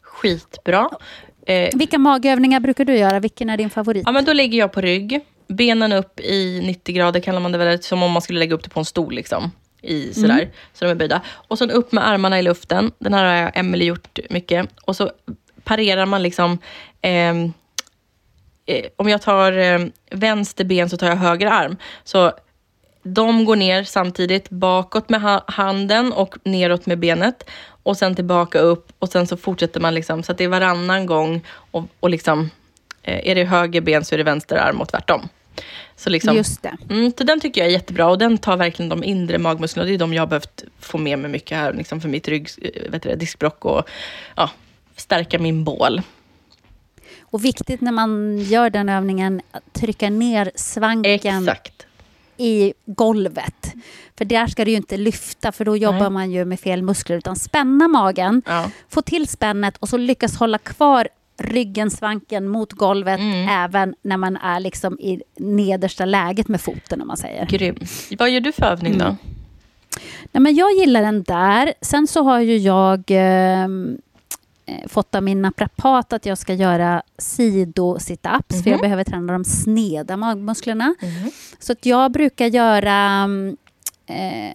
[0.02, 0.90] Skitbra.
[1.46, 3.20] Eh, Vilka magövningar brukar du göra?
[3.20, 4.02] Vilken är din favorit?
[4.06, 5.20] ja, men då ligger jag på rygg.
[5.48, 8.64] Benen upp i 90 grader kallar man det väl, som om man skulle lägga upp
[8.64, 9.14] det på en stol.
[9.14, 9.50] Liksom.
[9.82, 10.48] I, sådär, Mm.
[10.72, 11.20] Så de är böjda.
[11.28, 12.92] Och sen upp med armarna i luften.
[12.98, 14.68] Den här har jag Emily gjort mycket.
[14.84, 15.10] Och så
[15.64, 16.58] parerar man liksom...
[17.02, 17.52] ehm,
[18.66, 19.78] eh, om jag tar eh,
[20.10, 21.76] vänster ben så tar jag höger arm.
[22.04, 22.32] Så
[23.02, 27.50] de går ner samtidigt, bakåt med ha- handen och neråt med benet.
[27.82, 31.06] Och sen tillbaka upp och sen så fortsätter man liksom, så att det är varannan
[31.06, 31.44] gång.
[31.70, 32.50] Och, och liksom,
[33.02, 35.28] eh, är det höger ben så är det vänster arm och tvärtom.
[35.99, 36.76] Så, liksom, Just det.
[36.90, 39.86] mm, så den tycker jag är jättebra och den tar verkligen de inre magmusklerna.
[39.88, 42.49] Det är de jag har behövt få med mig mycket här, liksom för mitt rygg,
[42.62, 43.82] eh, vet du, det, diskbråck och
[44.36, 44.51] ja,
[44.96, 46.03] stärka min bål.
[47.20, 51.86] Och viktigt när man gör den övningen, att trycka ner svanken Exakt.
[52.36, 53.72] i golvet.
[54.18, 56.11] För där ska det ju inte lyfta, för då jobbar Nej.
[56.11, 57.16] man ju med fel muskler.
[57.16, 58.70] Utan spänna magen, Ja.
[58.88, 61.09] få till spännet och så lyckas hålla kvar
[61.39, 63.49] ryggen, svanken mot golvet Mm.
[63.49, 67.47] även när man är liksom i nedersta läget med foten om man säger.
[67.47, 67.76] Grym.
[68.18, 69.05] Vad gör du för övning då?
[69.05, 69.16] Mm.
[70.32, 71.72] Nej, men jag gillar den där.
[71.80, 73.99] Sen så har ju jag ehm,
[74.66, 78.80] eh, fått av min naprapat att jag ska göra sido-situps för jag Mhm.
[78.80, 80.95] behöver träna de sneda magmusklerna.
[81.03, 81.30] Mhm.
[81.59, 82.95] Så att jag brukar göra...
[82.95, 83.57] mm,
[84.11, 84.55] Eh,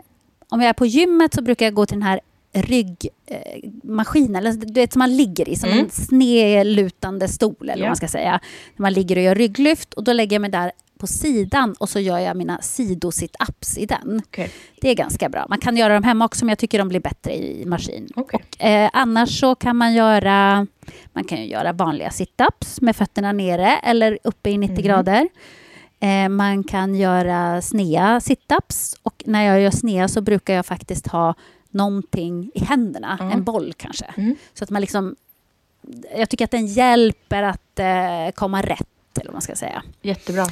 [0.50, 2.20] om jag är på gymmet så brukar jag gå till den här
[2.54, 5.84] ryggmaskinen, eller du vet som man ligger i, som Mm.
[5.86, 8.40] en snedlutande stol eller vad man ska säga.
[8.78, 12.00] Man ligger och gör rygglyft och då lägger jag mig där på sidan och så
[12.00, 14.22] gör jag mina sido-sit-ups i den.
[14.28, 14.50] Okej.
[14.82, 15.46] Det är ganska bra.
[15.50, 18.10] Man kan göra dem hemma också men jag tycker de blir bättre i maskin.
[18.16, 18.40] Okej.
[18.60, 20.68] Och, eh, annars så kan man göra
[21.14, 24.84] man kan göra vanliga sit-ups med fötterna nere eller uppe i 90 Mhm.
[24.84, 25.28] grader.
[26.00, 31.08] Eh, man kan göra snea sit-ups och när jag gör snea så brukar jag faktiskt
[31.08, 31.36] ha
[31.74, 33.32] någonting i händerna, Ja.
[33.32, 34.06] en boll kanske.
[34.18, 34.36] Mm.
[34.54, 35.16] Så att man liksom
[36.18, 39.84] jag tycker att den hjälper att eh, komma rätt, eller vad man ska säga.
[40.02, 40.46] Jättebra.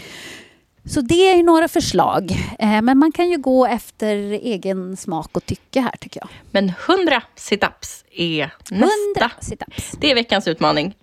[0.85, 2.31] Så det är ju några förslag.
[2.59, 6.29] Eh, men man kan ju gå efter egen smak och tycke här, tycker jag.
[6.51, 8.75] Men 100 situps är nästa.
[9.19, 9.91] 100 situps.
[9.99, 10.95] Det är veckans utmaning.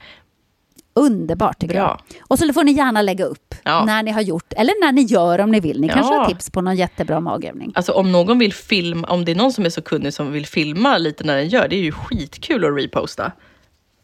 [0.98, 2.00] Underbart, tycker Bra.
[2.10, 2.20] jag.
[2.28, 3.84] Och så får ni gärna lägga upp Ja.
[3.84, 5.80] när ni har gjort, eller när ni gör om ni vill.
[5.80, 5.94] Ni Ja.
[5.94, 7.72] kanske har tips på någon jättebra magövning.
[7.74, 10.46] Alltså om någon vill filma, om det är någon som är så kunnig som vill
[10.46, 13.32] filma lite när den gör, det är ju skitkul att reposta.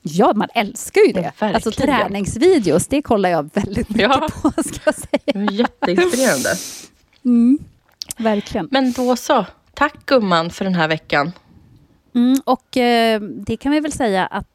[0.03, 1.32] Ja, man älskar ju det.
[1.38, 4.28] Ja, alltså träningsvideos, det kollar jag väldigt mycket Ja.
[4.42, 5.51] på, ska jag säga.
[5.53, 6.49] Jätteinspirerande.
[8.16, 8.68] Verkligen.
[8.70, 9.47] Men då så.
[9.74, 11.32] Tack gumman för den här veckan.
[12.14, 14.53] Mm, och eh, det kan vi väl säga att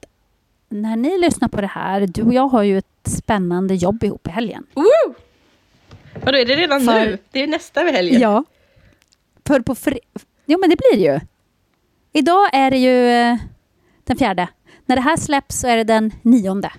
[0.69, 4.27] när ni lyssnar på det här, du och jag har ju ett spännande jobb ihop
[4.27, 4.65] i helgen.
[4.73, 5.13] Woo!
[6.23, 7.17] Vadå, är det redan För- nu?
[7.31, 8.21] Det är nästa helgen.
[8.21, 8.43] Ja.
[9.47, 9.99] För på fre-
[10.45, 11.19] Jo, men det blir det ju.
[12.13, 13.37] Idag är det ju eh,
[14.03, 14.47] den fjärde.
[14.85, 16.71] När det här släpps så är det den nionde.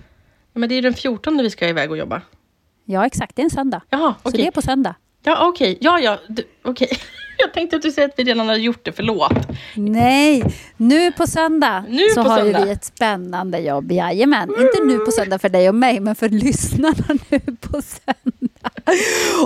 [0.53, 2.21] Men det är den 14 vi ska iväg och jobba.
[2.85, 3.35] Ja, exakt.
[3.35, 3.81] Det är en söndag.
[3.89, 4.41] Jaha, Så okej.
[4.41, 4.95] det är på söndag.
[5.23, 5.77] Ja, okej.
[5.81, 6.17] Ja, ja.
[6.27, 6.89] du- Okej.
[7.37, 8.91] Jag tänkte att du säger att vi redan har gjort det.
[8.91, 9.31] Förlåt.
[9.75, 10.43] Nej,
[10.77, 12.65] nu på söndag Nu så på har söndag.
[12.65, 13.91] vi ett spännande jobb.
[13.91, 14.49] Jajamän.
[14.49, 18.71] Inte nu på söndag för dig och mig, men för lyssnarna nu på söndag.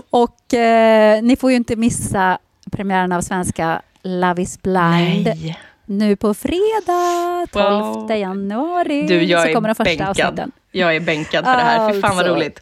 [0.09, 2.38] Och eh, ni får ju inte missa
[2.71, 5.26] premiären av svenska Love is blind.
[5.26, 5.59] Nej.
[5.86, 8.11] Nu på fredag, 12 Wow.
[8.11, 10.09] januari, Du, så kommer de första bänkad.
[10.09, 10.51] avsnitten.
[10.71, 11.93] Jag är bänkad för det här.
[11.93, 12.36] Fy fan vad Alltså.
[12.36, 12.59] roligt.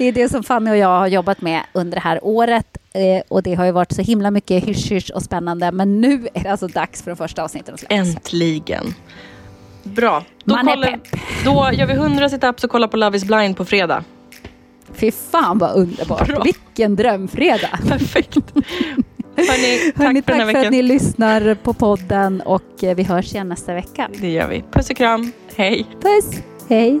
[0.00, 2.66] Det är det som Fanny och jag har jobbat med under det här året.
[2.92, 5.72] Eh, och det har ju varit så himla mycket hysch-hysch och spännande.
[5.72, 7.98] Men nu är det alltså dags för de första avsnitten att släppas.
[7.98, 8.94] Äntligen.
[9.82, 10.24] Bra.
[10.44, 11.20] Då, Man är kollar, pepp.
[11.44, 14.04] då gör vi 100 situps och kollar på Love is blind på fredag.
[14.92, 16.26] Fy fan vad underbart.
[16.26, 16.42] Bra.
[16.42, 17.78] Vilken drömfredag.
[17.88, 18.36] Perfekt.
[19.36, 23.32] Hörni, tack Hörni, för tack för att ni lyssnar på podden och eh, vi hörs
[23.34, 24.08] igen nästa vecka.
[24.20, 24.64] Det gör vi.
[24.70, 25.32] Puss och kram.
[25.56, 25.86] Hej.
[26.02, 26.42] Puss!
[26.68, 27.00] Hej!